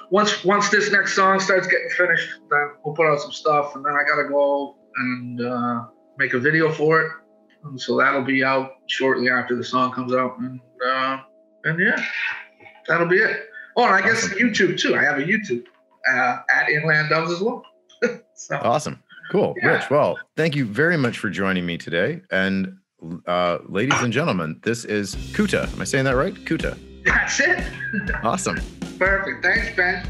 once 0.09 0.43
once 0.43 0.69
this 0.69 0.91
next 0.91 1.15
song 1.15 1.39
starts 1.39 1.67
getting 1.67 1.89
finished, 1.89 2.29
then 2.49 2.71
we'll 2.83 2.95
put 2.95 3.07
out 3.07 3.19
some 3.19 3.31
stuff, 3.31 3.75
and 3.75 3.83
then 3.83 3.93
I 3.93 4.07
gotta 4.07 4.27
go 4.27 4.75
and 4.97 5.41
uh, 5.41 5.85
make 6.17 6.33
a 6.33 6.39
video 6.39 6.71
for 6.71 7.01
it. 7.01 7.11
And 7.63 7.79
so 7.79 7.97
that'll 7.97 8.23
be 8.23 8.43
out 8.43 8.71
shortly 8.85 9.29
after 9.29 9.55
the 9.55 9.63
song 9.63 9.91
comes 9.91 10.13
out, 10.13 10.37
and 10.39 10.59
uh, 10.85 11.17
and 11.65 11.79
yeah, 11.79 12.03
that'll 12.87 13.07
be 13.07 13.17
it. 13.17 13.49
Oh, 13.75 13.85
and 13.85 13.93
I 13.93 14.01
guess 14.01 14.27
YouTube 14.29 14.79
too. 14.79 14.95
I 14.95 15.03
have 15.03 15.19
a 15.19 15.23
YouTube 15.23 15.65
uh, 16.11 16.37
at 16.55 16.69
Inland 16.69 17.09
Doves 17.09 17.31
as 17.31 17.41
well. 17.41 17.63
so 18.35 18.57
Awesome. 18.61 19.01
Cool. 19.31 19.55
Yeah. 19.61 19.67
Rich, 19.69 19.89
well, 19.89 20.17
thank 20.35 20.55
you 20.55 20.65
very 20.65 20.97
much 20.97 21.19
for 21.19 21.29
joining 21.29 21.65
me 21.65 21.77
today. 21.77 22.21
And 22.31 22.77
uh, 23.27 23.59
ladies 23.67 23.99
and 24.01 24.11
gentlemen, 24.13 24.59
this 24.63 24.85
is 24.85 25.15
Kuta. 25.15 25.71
Am 25.73 25.81
I 25.81 25.83
saying 25.83 26.05
that 26.05 26.15
right? 26.15 26.33
Kuta. 26.33 26.77
that's 27.05 27.39
it. 27.39 27.63
Awesome. 28.23 28.59
Perfect. 28.97 29.43
Thanks, 29.43 29.75
Ben. 29.75 30.05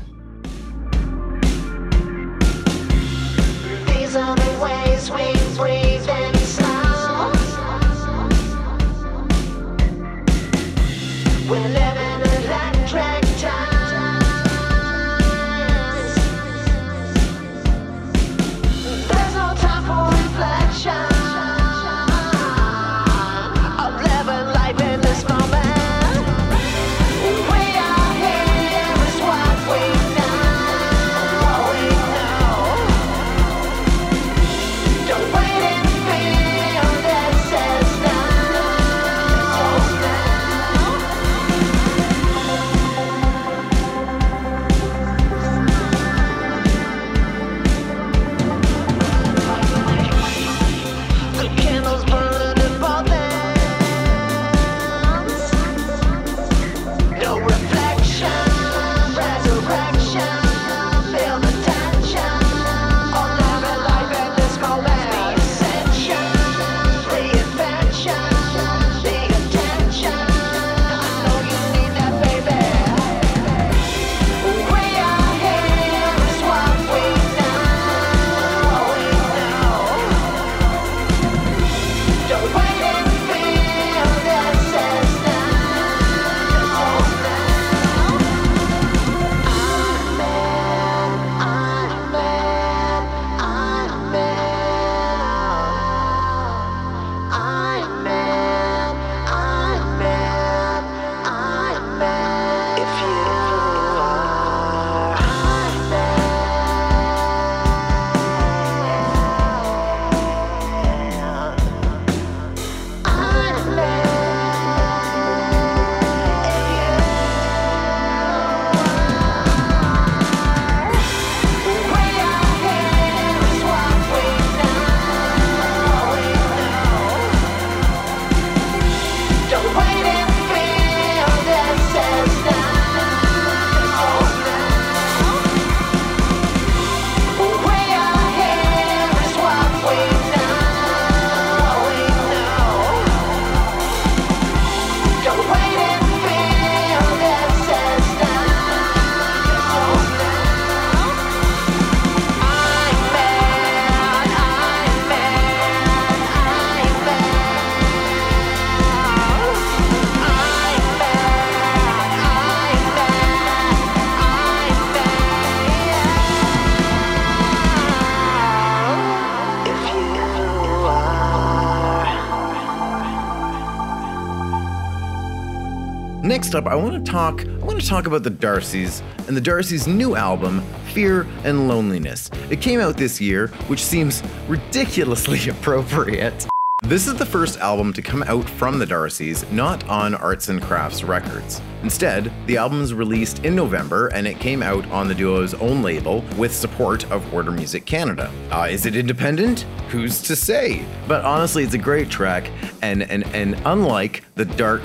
Next 176.47 176.55
up, 176.55 176.67
I 176.67 176.75
want 176.75 177.05
to 177.05 177.11
talk. 177.11 177.45
I 177.45 177.65
want 177.65 177.81
to 177.81 177.85
talk 177.85 178.07
about 178.07 178.23
the 178.23 178.31
Darcys 178.31 179.01
and 179.27 179.35
the 179.35 179.41
Darcys' 179.41 179.85
new 179.85 180.15
album, 180.15 180.61
Fear 180.93 181.27
and 181.43 181.67
Loneliness. 181.67 182.31
It 182.49 182.61
came 182.61 182.79
out 182.79 182.95
this 182.95 183.19
year, 183.19 183.47
which 183.67 183.83
seems 183.83 184.23
ridiculously 184.47 185.49
appropriate. 185.49 186.47
This 186.83 187.05
is 187.05 187.15
the 187.15 187.25
first 187.25 187.59
album 187.59 187.91
to 187.91 188.01
come 188.01 188.23
out 188.23 188.49
from 188.51 188.79
the 188.79 188.85
Darcys, 188.85 189.51
not 189.51 189.85
on 189.89 190.15
Arts 190.15 190.47
and 190.47 190.61
Crafts 190.61 191.03
Records. 191.03 191.59
Instead, 191.83 192.31
the 192.45 192.55
album 192.55 192.79
was 192.79 192.93
released 192.93 193.43
in 193.43 193.53
November 193.53 194.07
and 194.07 194.25
it 194.25 194.39
came 194.39 194.63
out 194.63 194.89
on 194.89 195.09
the 195.09 195.15
duo's 195.15 195.53
own 195.55 195.81
label 195.81 196.23
with 196.37 196.55
support 196.55 197.03
of 197.11 197.33
Order 197.33 197.51
Music 197.51 197.85
Canada. 197.85 198.31
Uh, 198.51 198.69
is 198.71 198.85
it 198.85 198.95
independent? 198.95 199.61
Who's 199.89 200.21
to 200.21 200.35
say? 200.37 200.85
But 201.09 201.25
honestly, 201.25 201.65
it's 201.65 201.73
a 201.73 201.77
great 201.77 202.09
track, 202.09 202.49
and 202.81 203.03
and 203.03 203.25
and 203.35 203.61
unlike 203.65 204.23
the 204.35 204.45
dark 204.45 204.83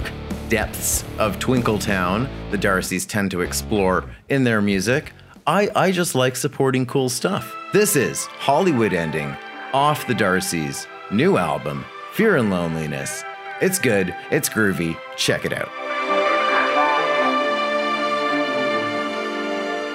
depths 0.53 1.03
of 1.19 1.39
Twinkletown 1.39 2.29
the 2.51 2.59
Darcys 2.59 3.09
tend 3.09 3.31
to 3.31 3.41
explore 3.41 4.05
in 4.29 4.45
their 4.45 4.61
music, 4.61 5.15
I, 5.47 5.71
I 5.75 5.93
just 5.93 6.15
like 6.15 6.37
supporting 6.37 6.85
cool 6.85 7.09
stuff. 7.09 7.57
This 7.73 7.97
is 7.97 8.27
Hollywood 8.27 8.93
Ending 8.93 9.35
off 9.73 10.07
the 10.07 10.13
Darcys' 10.13 10.87
new 11.11 11.39
album, 11.39 11.87
Fear 12.13 12.37
and 12.37 12.51
Loneliness. 12.51 13.25
It's 13.63 13.79
good, 13.79 14.15
it's 14.31 14.51
groovy, 14.51 14.95
check 15.17 15.47
it 15.47 15.55
out. 15.55 15.71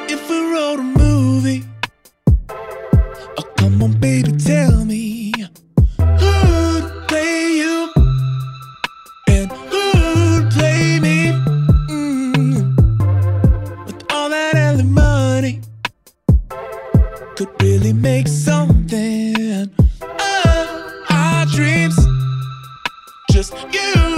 If 0.10 0.28
we 0.28 0.40
wrote 0.40 0.80
a 0.80 0.92
movie, 0.98 1.66
oh 3.38 3.54
come 3.58 3.84
on, 3.84 3.92
baby, 4.00 4.32
tell 4.32 4.67
dreams. 21.52 21.98
Just 23.32 23.54
you 23.72 24.17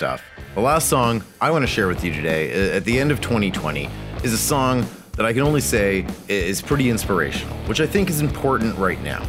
stuff. 0.00 0.24
The 0.54 0.62
last 0.62 0.88
song 0.88 1.22
I 1.42 1.50
want 1.50 1.62
to 1.62 1.66
share 1.66 1.86
with 1.86 2.02
you 2.02 2.10
today, 2.10 2.72
uh, 2.72 2.74
at 2.74 2.86
the 2.86 2.98
end 2.98 3.10
of 3.10 3.20
2020, 3.20 3.86
is 4.24 4.32
a 4.32 4.38
song 4.38 4.86
that 5.12 5.26
I 5.26 5.34
can 5.34 5.42
only 5.42 5.60
say 5.60 6.06
is 6.26 6.62
pretty 6.62 6.88
inspirational, 6.88 7.54
which 7.68 7.82
I 7.82 7.86
think 7.86 8.08
is 8.08 8.22
important 8.22 8.78
right 8.78 8.98
now. 9.02 9.22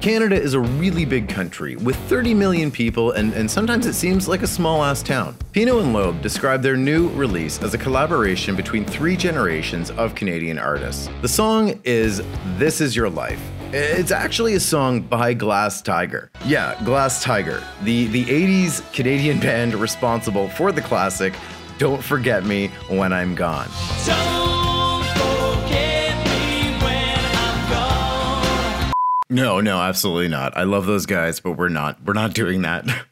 Canada 0.00 0.34
is 0.34 0.54
a 0.54 0.60
really 0.60 1.04
big 1.04 1.28
country 1.28 1.76
with 1.76 1.96
30 2.08 2.32
million 2.32 2.70
people, 2.70 3.10
and, 3.10 3.34
and 3.34 3.50
sometimes 3.50 3.84
it 3.84 3.92
seems 3.92 4.26
like 4.26 4.40
a 4.40 4.46
small 4.46 4.82
ass 4.82 5.02
town. 5.02 5.36
Pineo 5.52 5.82
and 5.82 5.92
Loeb 5.92 6.22
describe 6.22 6.62
their 6.62 6.78
new 6.78 7.10
release 7.10 7.60
as 7.62 7.74
a 7.74 7.78
collaboration 7.78 8.56
between 8.56 8.86
three 8.86 9.18
generations 9.18 9.90
of 9.90 10.14
Canadian 10.14 10.58
artists. 10.58 11.10
The 11.20 11.28
song 11.28 11.78
is 11.84 12.22
This 12.56 12.80
Is 12.80 12.96
Your 12.96 13.10
Life. 13.10 13.42
It's 13.72 14.12
actually 14.12 14.54
a 14.54 14.60
song 14.60 15.00
by 15.00 15.34
Glass 15.34 15.82
Tiger. 15.82 16.30
Yeah, 16.44 16.80
Glass 16.84 17.20
Tiger, 17.20 17.60
the, 17.82 18.06
the 18.06 18.24
80s 18.24 18.92
Canadian 18.92 19.40
band 19.40 19.74
responsible 19.74 20.48
for 20.50 20.70
the 20.70 20.80
classic 20.80 21.34
Don't 21.76 22.02
Forget 22.02 22.44
Me 22.44 22.68
When 22.88 23.12
I'm 23.12 23.34
Gone. 23.34 23.68
Don't 24.06 25.04
forget 25.04 26.16
me 26.24 26.78
when 26.80 27.18
I'm 27.18 27.70
gone. 27.70 28.92
No, 29.28 29.60
no, 29.60 29.80
absolutely 29.80 30.28
not. 30.28 30.56
I 30.56 30.62
love 30.62 30.86
those 30.86 31.04
guys, 31.04 31.40
but 31.40 31.52
we're 31.52 31.68
not. 31.68 32.00
We're 32.04 32.12
not 32.12 32.34
doing 32.34 32.62
that. 32.62 32.84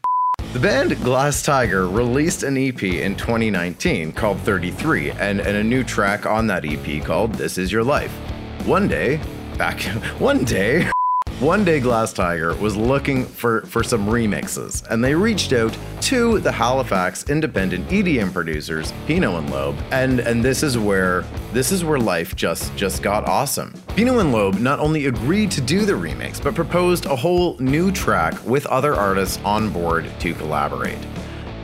The 0.52 0.61
band 0.61 0.96
Glass 1.02 1.42
Tiger 1.42 1.88
released 1.88 2.44
an 2.44 2.57
EP 2.57 2.80
in 2.80 3.16
2019 3.16 4.12
called 4.12 4.38
33 4.42 5.11
and, 5.11 5.40
and 5.40 5.57
a 5.57 5.64
new 5.64 5.82
track 5.82 6.26
on 6.26 6.46
that 6.46 6.64
EP 6.64 7.05
called 7.05 7.34
This 7.34 7.59
Is 7.59 7.72
Your 7.72 7.82
Life. 7.82 8.12
One 8.64 8.86
day, 8.86 9.20
back 9.59 9.80
one 10.18 10.44
day, 10.44 10.90
one 11.40 11.64
day 11.64 11.80
Glass 11.80 12.12
Tiger 12.12 12.55
was 12.57 12.76
looking 12.76 13.24
for, 13.24 13.62
for 13.62 13.82
some 13.82 14.07
remixes 14.07 14.86
and 14.90 15.02
they 15.02 15.14
reached 15.14 15.52
out 15.52 15.76
to 16.02 16.38
the 16.40 16.52
Halifax 16.52 17.28
independent 17.28 17.88
EDM 17.88 18.32
producers, 18.32 18.92
Pineo 19.07 19.38
and 19.38 19.50
Loeb, 19.50 19.76
and 19.90 20.20
and 20.20 20.44
this 20.44 20.62
is 20.62 20.76
where 20.76 21.24
this 21.52 21.72
is 21.72 21.84
where 21.84 21.98
life 21.98 22.36
just 22.36 22.74
just 22.76 23.02
got 23.02 23.26
awesome. 23.26 23.72
Pineo 23.88 24.20
and 24.20 24.32
Loeb 24.32 24.59
not 24.61 24.78
only 24.78 25.07
agreed 25.07 25.50
to 25.52 25.61
do 25.61 25.84
the 25.84 25.92
remix, 25.92 26.42
but 26.42 26.55
proposed 26.55 27.07
a 27.07 27.16
whole 27.16 27.57
new 27.59 27.90
track 27.90 28.34
with 28.44 28.66
other 28.66 28.94
artists 28.94 29.38
on 29.44 29.70
board 29.70 30.11
to 30.20 30.34
collaborate. 30.34 30.98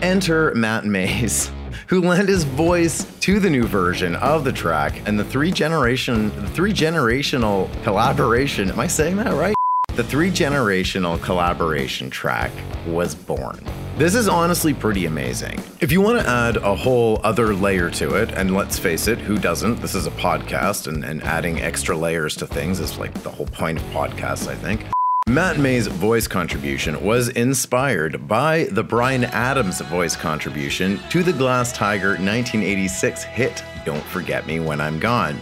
Enter 0.02 0.54
Matt 0.54 0.86
Mays, 0.86 1.50
who 1.90 2.00
lent 2.00 2.28
his 2.28 2.44
voice 2.44 3.04
to 3.18 3.40
the 3.40 3.50
new 3.50 3.64
version 3.64 4.14
of 4.14 4.44
the 4.44 4.52
track 4.52 5.02
and 5.06 5.18
the 5.18 5.24
three 5.24 5.50
generation 5.50 6.30
three 6.54 6.72
generational 6.72 7.68
collaboration. 7.82 8.70
Am 8.70 8.78
I 8.78 8.86
saying 8.86 9.16
that 9.16 9.34
right? 9.34 9.56
The 9.96 10.04
three 10.04 10.30
generational 10.30 11.20
collaboration 11.20 12.08
track 12.08 12.52
was 12.86 13.16
born. 13.16 13.66
This 13.96 14.14
is 14.14 14.28
honestly 14.28 14.72
pretty 14.72 15.06
amazing. 15.06 15.60
If 15.80 15.90
you 15.90 16.00
want 16.00 16.20
to 16.20 16.30
add 16.30 16.58
a 16.58 16.76
whole 16.76 17.20
other 17.24 17.52
layer 17.54 17.90
to 17.90 18.14
it, 18.14 18.30
and 18.30 18.54
let's 18.54 18.78
face 18.78 19.08
it, 19.08 19.18
who 19.18 19.36
doesn't? 19.36 19.80
This 19.80 19.96
is 19.96 20.06
a 20.06 20.12
podcast, 20.12 20.86
and, 20.86 21.04
and 21.04 21.20
adding 21.24 21.60
extra 21.60 21.96
layers 21.96 22.36
to 22.36 22.46
things 22.46 22.78
is 22.78 22.98
like 22.98 23.12
the 23.24 23.30
whole 23.30 23.46
point 23.46 23.78
of 23.78 23.84
podcasts, 23.86 24.46
I 24.46 24.54
think. 24.54 24.86
Matt 25.28 25.58
Mays' 25.58 25.86
voice 25.86 26.26
contribution 26.26 27.04
was 27.04 27.28
inspired 27.28 28.26
by 28.26 28.64
the 28.72 28.82
Bryan 28.82 29.24
Adams 29.24 29.80
voice 29.82 30.16
contribution 30.16 30.98
to 31.10 31.22
the 31.22 31.32
Glass 31.32 31.72
Tiger 31.72 32.10
1986 32.10 33.22
hit 33.24 33.62
Don't 33.84 34.02
Forget 34.02 34.46
Me 34.46 34.58
When 34.58 34.80
I'm 34.80 34.98
Gone. 34.98 35.40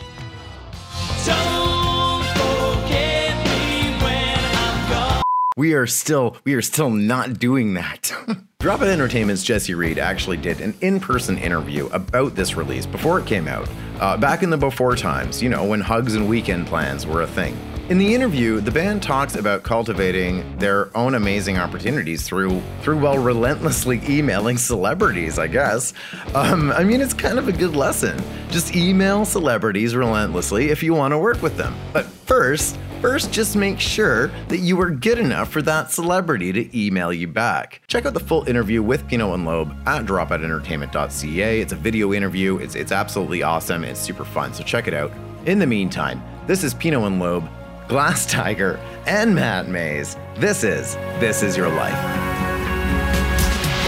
Don't 1.25 2.23
forget 2.35 3.35
me 3.47 3.97
when 4.03 4.39
I'm 4.39 4.91
gone. 4.91 5.23
We 5.57 5.73
are 5.73 5.87
still 5.87 6.37
we 6.45 6.53
are 6.53 6.63
still 6.63 6.91
not 6.91 7.39
doing 7.39 7.73
that. 7.75 8.13
Dropout 8.61 8.89
Entertainment's 8.89 9.43
Jesse 9.43 9.75
Reed 9.75 9.99
actually 9.99 10.37
did 10.37 10.61
an 10.61 10.75
in-person 10.83 11.39
interview 11.39 11.87
about 11.93 12.35
this 12.35 12.57
release 12.57 12.85
before 12.85 13.21
it 13.21 13.27
came 13.27 13.49
out, 13.49 13.71
uh, 14.01 14.17
back 14.19 14.43
in 14.43 14.51
the 14.51 14.59
before 14.59 14.97
times, 14.97 15.41
you 15.41 15.49
know, 15.49 15.65
when 15.65 15.81
hugs 15.81 16.15
and 16.15 16.29
weekend 16.29 16.67
plans 16.67 17.07
were 17.07 17.23
a 17.23 17.27
thing. 17.27 17.57
In 17.89 17.97
the 17.97 18.15
interview, 18.15 18.61
the 18.61 18.71
band 18.71 19.03
talks 19.03 19.35
about 19.35 19.63
cultivating 19.63 20.59
their 20.59 20.95
own 20.97 21.15
amazing 21.15 21.57
opportunities 21.57 22.27
through 22.27 22.61
through 22.83 22.99
well 22.99 23.19
relentlessly 23.19 24.01
emailing 24.07 24.59
celebrities, 24.59 25.39
I 25.39 25.47
guess. 25.47 25.95
Um, 26.35 26.71
I 26.73 26.85
mean, 26.85 27.01
it's 27.01 27.15
kind 27.15 27.39
of 27.39 27.49
a 27.49 27.53
good 27.53 27.75
lesson. 27.75 28.23
Just 28.51 28.77
email 28.77 29.25
celebrities 29.25 29.97
relentlessly 29.97 30.69
if 30.69 30.83
you 30.83 30.93
want 30.93 31.13
to 31.13 31.19
work 31.19 31.41
with 31.41 31.57
them. 31.57 31.75
But 31.93 32.07
First, 32.29 32.79
first 33.01 33.33
just 33.33 33.57
make 33.57 33.81
sure 33.81 34.27
that 34.49 34.59
you 34.59 34.79
are 34.83 34.91
good 34.91 35.19
enough 35.19 35.51
for 35.51 35.63
that 35.63 35.91
celebrity 35.91 36.53
to 36.53 36.79
email 36.79 37.11
you 37.11 37.27
back. 37.27 37.81
Check 37.87 38.05
out 38.05 38.13
the 38.13 38.21
full 38.21 38.47
interview 38.47 38.83
with 38.83 39.09
Pineo 39.09 39.33
and 39.33 39.47
Loeb 39.47 39.75
at 39.89 40.05
dropoutentertainment.ca. 40.05 41.61
It's 41.63 41.73
a 41.73 41.77
video 41.77 42.13
interview. 42.13 42.59
It's 42.59 42.75
it's 42.75 42.93
absolutely 42.93 43.43
awesome. 43.43 43.83
It's 43.83 43.99
super 43.99 44.27
fun. 44.27 44.53
So 44.53 44.63
check 44.63 44.89
it 44.89 44.93
out. 44.93 45.11
In 45.47 45.59
the 45.59 45.67
meantime, 45.67 46.23
this 46.47 46.63
is 46.63 46.75
Pineo 46.75 47.07
and 47.07 47.19
Loeb, 47.19 47.49
Glass 47.89 48.27
Tiger, 48.27 48.79
and 49.07 49.35
Matt 49.35 49.67
Mays. 49.67 50.19
This 50.37 50.63
is 50.63 50.95
This 51.21 51.43
Is 51.43 51.57
Your 51.57 51.71
Life. 51.71 51.97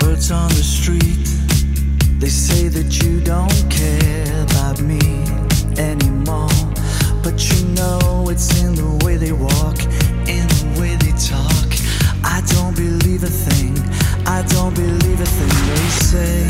Words 0.03 0.31
on 0.31 0.49
the 0.49 0.65
street, 0.65 1.29
they 2.19 2.31
say 2.31 2.69
that 2.69 3.03
you 3.03 3.21
don't 3.21 3.53
care 3.71 4.43
about 4.45 4.81
me 4.81 5.01
anymore. 5.77 6.49
But 7.23 7.45
you 7.53 7.69
know 7.77 8.27
it's 8.31 8.63
in 8.63 8.75
the 8.75 9.05
way 9.05 9.19
they 9.19 9.33
walk, 9.33 9.77
in 10.25 10.49
the 10.49 10.81
way 10.81 10.97
they 10.97 11.13
talk. 11.21 11.69
I 12.25 12.41
don't 12.57 12.75
believe 12.75 13.23
a 13.23 13.29
thing, 13.29 13.77
I 14.27 14.41
don't 14.49 14.75
believe 14.75 15.21
a 15.21 15.27
thing 15.27 15.55
they 15.69 15.89
say. 16.09 16.49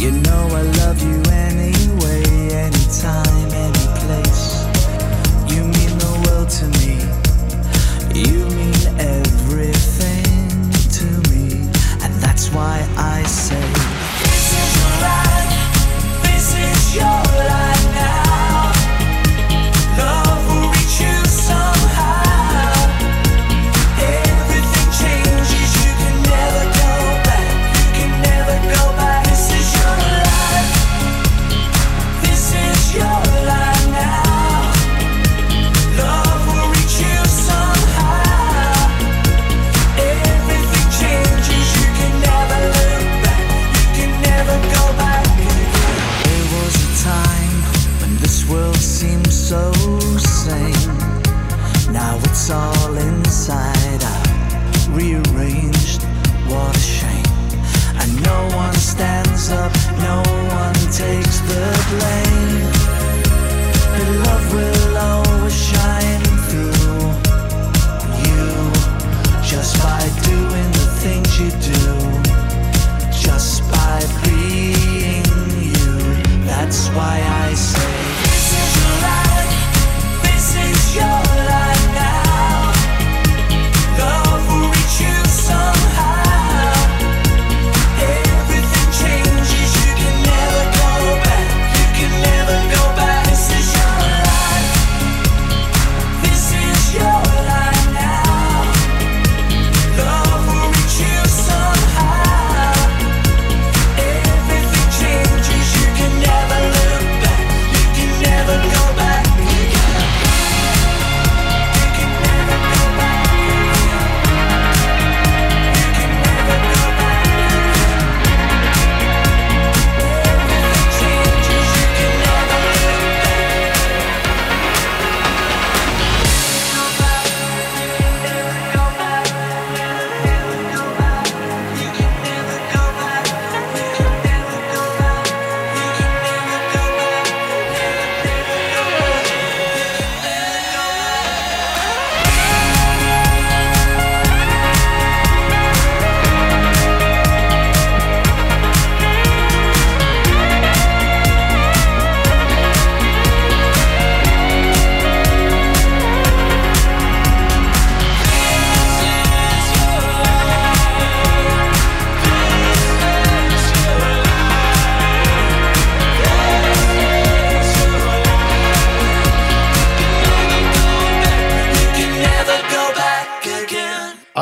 You 0.00 0.10
know 0.10 0.48
I 0.52 0.62
love 0.80 1.02
you 1.02 1.20
anyway, 1.30 2.24
anytime, 2.48 3.52
any 3.52 3.84
place. 4.00 4.64
You 5.52 5.64
mean 5.64 5.83
why 12.54 12.86
I 12.96 13.22
say 13.24 13.60
This 14.22 14.52
is 14.60 14.76
your 14.78 14.94
life, 15.02 16.22
this 16.22 16.54
is 16.54 16.96
your 16.96 17.22
life 17.48 17.73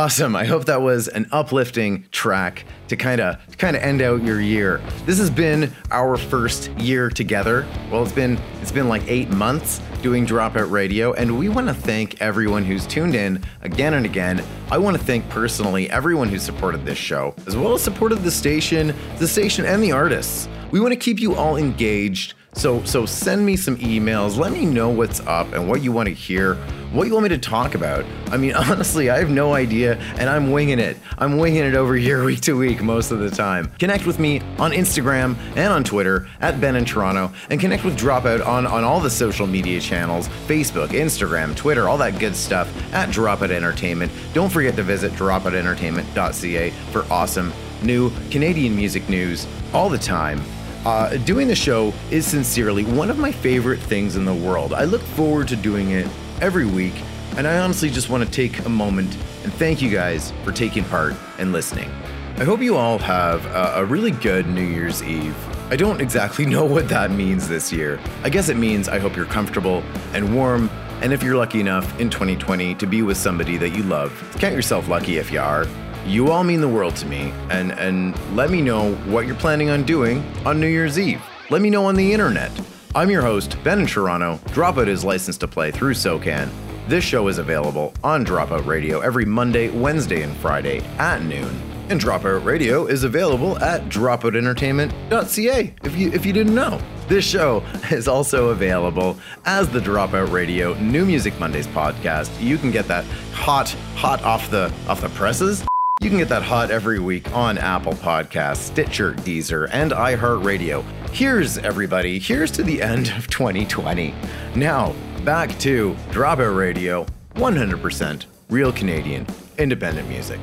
Awesome. 0.02 0.34
I 0.34 0.46
hope 0.46 0.64
that 0.64 0.82
was 0.82 1.06
an 1.06 1.28
uplifting 1.30 2.06
track 2.10 2.64
to 2.88 2.96
kind 2.96 3.20
of 3.20 3.36
kind 3.56 3.76
of 3.76 3.84
end 3.84 4.02
out 4.02 4.24
your 4.24 4.40
year. 4.40 4.80
This 5.06 5.16
has 5.18 5.30
been 5.30 5.72
our 5.92 6.16
first 6.16 6.72
year 6.72 7.08
together. 7.08 7.64
Well, 7.88 8.02
it's 8.02 8.10
been 8.10 8.36
it's 8.60 8.72
been 8.72 8.88
like 8.88 9.04
8 9.06 9.30
months 9.30 9.80
doing 10.02 10.26
Dropout 10.26 10.72
Radio 10.72 11.12
and 11.12 11.38
we 11.38 11.48
want 11.48 11.68
to 11.68 11.74
thank 11.74 12.20
everyone 12.20 12.64
who's 12.64 12.84
tuned 12.84 13.14
in 13.14 13.44
again 13.60 13.94
and 13.94 14.04
again. 14.04 14.44
I 14.72 14.78
want 14.78 14.96
to 14.96 15.04
thank 15.04 15.28
personally 15.28 15.88
everyone 15.88 16.28
who 16.28 16.40
supported 16.40 16.84
this 16.84 16.98
show 16.98 17.32
as 17.46 17.56
well 17.56 17.72
as 17.72 17.80
supported 17.80 18.24
the 18.24 18.30
station, 18.32 18.96
the 19.20 19.28
station 19.28 19.64
and 19.64 19.80
the 19.80 19.92
artists. 19.92 20.48
We 20.72 20.80
want 20.80 20.94
to 20.94 20.98
keep 20.98 21.20
you 21.20 21.36
all 21.36 21.56
engaged. 21.56 22.34
So 22.54 22.84
so 22.84 23.06
send 23.06 23.44
me 23.46 23.56
some 23.56 23.76
emails. 23.78 24.36
Let 24.36 24.52
me 24.52 24.66
know 24.66 24.90
what's 24.90 25.20
up 25.20 25.52
and 25.52 25.68
what 25.68 25.82
you 25.82 25.90
want 25.90 26.08
to 26.08 26.14
hear, 26.14 26.56
what 26.92 27.06
you 27.06 27.14
want 27.14 27.24
me 27.24 27.28
to 27.30 27.38
talk 27.38 27.74
about. 27.74 28.04
I 28.26 28.36
mean, 28.36 28.52
honestly, 28.70 29.08
I 29.08 29.18
have 29.18 29.30
no 29.30 29.54
idea 29.54 29.96
and 30.18 30.28
I'm 30.28 30.50
winging 30.52 30.78
it. 30.78 30.98
I'm 31.16 31.38
winging 31.38 31.64
it 31.64 31.74
over 31.74 31.94
here 31.94 32.22
week 32.26 32.42
to 32.42 32.56
week 32.56 32.82
most 32.82 33.10
of 33.10 33.20
the 33.20 33.30
time. 33.30 33.72
Connect 33.78 34.04
with 34.04 34.18
me 34.18 34.40
on 34.58 34.72
Instagram 34.72 35.36
and 35.56 35.72
on 35.72 35.82
Twitter 35.82 36.28
at 36.40 36.60
Ben 36.60 36.76
in 36.76 36.84
Toronto 36.84 37.32
and 37.48 37.58
connect 37.58 37.84
with 37.84 37.98
Dropout 37.98 38.46
on 38.46 38.66
on 38.66 38.84
all 38.84 39.00
the 39.00 39.10
social 39.10 39.46
media 39.46 39.80
channels, 39.80 40.28
Facebook, 40.46 40.88
Instagram, 40.88 41.56
Twitter, 41.56 41.88
all 41.88 41.98
that 41.98 42.18
good 42.18 42.36
stuff 42.36 42.70
at 42.92 43.08
Dropout 43.08 43.50
Entertainment. 43.50 44.12
Don't 44.34 44.50
forget 44.50 44.76
to 44.76 44.82
visit 44.82 45.12
dropoutentertainment.ca 45.12 46.70
for 46.92 47.06
awesome 47.10 47.52
new 47.82 48.12
Canadian 48.30 48.76
music 48.76 49.08
news 49.08 49.46
all 49.72 49.88
the 49.88 49.98
time. 49.98 50.40
Uh, 50.84 51.16
doing 51.18 51.46
the 51.46 51.54
show 51.54 51.92
is 52.10 52.26
sincerely 52.26 52.84
one 52.84 53.08
of 53.08 53.16
my 53.16 53.30
favorite 53.30 53.78
things 53.78 54.16
in 54.16 54.24
the 54.24 54.34
world. 54.34 54.74
I 54.74 54.82
look 54.84 55.02
forward 55.02 55.46
to 55.48 55.56
doing 55.56 55.92
it 55.92 56.08
every 56.40 56.66
week, 56.66 56.94
and 57.36 57.46
I 57.46 57.58
honestly 57.58 57.88
just 57.88 58.08
want 58.08 58.24
to 58.24 58.30
take 58.30 58.66
a 58.66 58.68
moment 58.68 59.14
and 59.44 59.52
thank 59.54 59.80
you 59.80 59.90
guys 59.90 60.32
for 60.42 60.50
taking 60.50 60.82
part 60.84 61.14
and 61.38 61.52
listening. 61.52 61.88
I 62.36 62.44
hope 62.44 62.60
you 62.60 62.76
all 62.76 62.98
have 62.98 63.46
a, 63.46 63.82
a 63.82 63.84
really 63.84 64.10
good 64.10 64.48
New 64.48 64.64
Year's 64.64 65.04
Eve. 65.04 65.36
I 65.70 65.76
don't 65.76 66.00
exactly 66.00 66.46
know 66.54 66.64
what 66.64 66.88
that 66.88 67.12
means 67.12 67.46
this 67.46 67.72
year. 67.72 68.00
I 68.24 68.28
guess 68.28 68.48
it 68.48 68.56
means 68.56 68.88
I 68.88 68.98
hope 68.98 69.14
you're 69.14 69.24
comfortable 69.26 69.84
and 70.14 70.34
warm, 70.34 70.68
and 71.00 71.12
if 71.12 71.22
you're 71.22 71.36
lucky 71.36 71.60
enough 71.60 72.00
in 72.00 72.10
2020 72.10 72.74
to 72.74 72.86
be 72.86 73.02
with 73.02 73.16
somebody 73.16 73.56
that 73.58 73.70
you 73.70 73.84
love, 73.84 74.12
count 74.40 74.54
yourself 74.54 74.88
lucky 74.88 75.18
if 75.18 75.30
you 75.30 75.38
are. 75.38 75.64
You 76.04 76.32
all 76.32 76.42
mean 76.42 76.60
the 76.60 76.68
world 76.68 76.96
to 76.96 77.06
me, 77.06 77.32
and, 77.48 77.72
and 77.72 78.18
let 78.36 78.50
me 78.50 78.60
know 78.60 78.94
what 79.06 79.24
you're 79.24 79.36
planning 79.36 79.70
on 79.70 79.84
doing 79.84 80.24
on 80.44 80.58
New 80.58 80.66
Year's 80.66 80.98
Eve. 80.98 81.22
Let 81.48 81.62
me 81.62 81.70
know 81.70 81.84
on 81.84 81.94
the 81.94 82.12
internet. 82.12 82.50
I'm 82.94 83.08
your 83.08 83.22
host, 83.22 83.56
Ben 83.62 83.78
in 83.78 83.86
Toronto. 83.86 84.40
Dropout 84.46 84.88
is 84.88 85.04
licensed 85.04 85.40
to 85.40 85.48
play 85.48 85.70
through 85.70 85.94
SOCAN. 85.94 86.50
This 86.88 87.04
show 87.04 87.28
is 87.28 87.38
available 87.38 87.94
on 88.02 88.26
Dropout 88.26 88.66
Radio 88.66 88.98
every 89.00 89.24
Monday, 89.24 89.70
Wednesday, 89.70 90.22
and 90.22 90.36
Friday 90.38 90.80
at 90.98 91.22
noon. 91.22 91.62
And 91.88 92.00
Dropout 92.00 92.44
Radio 92.44 92.86
is 92.86 93.04
available 93.04 93.56
at 93.60 93.82
dropoutentertainment.ca 93.88 95.74
if 95.84 95.96
you 95.96 96.10
if 96.12 96.26
you 96.26 96.32
didn't 96.32 96.54
know. 96.54 96.80
This 97.06 97.24
show 97.24 97.62
is 97.90 98.08
also 98.08 98.48
available 98.48 99.16
as 99.44 99.68
the 99.68 99.80
Dropout 99.80 100.32
Radio 100.32 100.74
New 100.80 101.04
Music 101.06 101.38
Mondays 101.38 101.68
podcast. 101.68 102.30
You 102.42 102.58
can 102.58 102.70
get 102.72 102.88
that 102.88 103.04
hot, 103.32 103.70
hot 103.94 104.22
off 104.22 104.50
the 104.50 104.72
off 104.88 105.00
the 105.00 105.08
presses. 105.10 105.64
You 106.02 106.08
can 106.08 106.18
get 106.18 106.30
that 106.30 106.42
hot 106.42 106.72
every 106.72 106.98
week 106.98 107.32
on 107.32 107.58
Apple 107.58 107.92
Podcasts, 107.92 108.56
Stitcher, 108.56 109.12
Deezer, 109.12 109.68
and 109.70 109.92
iHeartRadio. 109.92 110.82
Here's 111.10 111.58
everybody. 111.58 112.18
Here's 112.18 112.50
to 112.52 112.64
the 112.64 112.82
end 112.82 113.12
of 113.16 113.28
2020. 113.28 114.12
Now, 114.56 114.96
back 115.24 115.56
to 115.60 115.94
Dropout 116.10 116.56
Radio, 116.56 117.06
100% 117.36 118.26
real 118.50 118.72
Canadian 118.72 119.28
independent 119.58 120.08
music. 120.08 120.40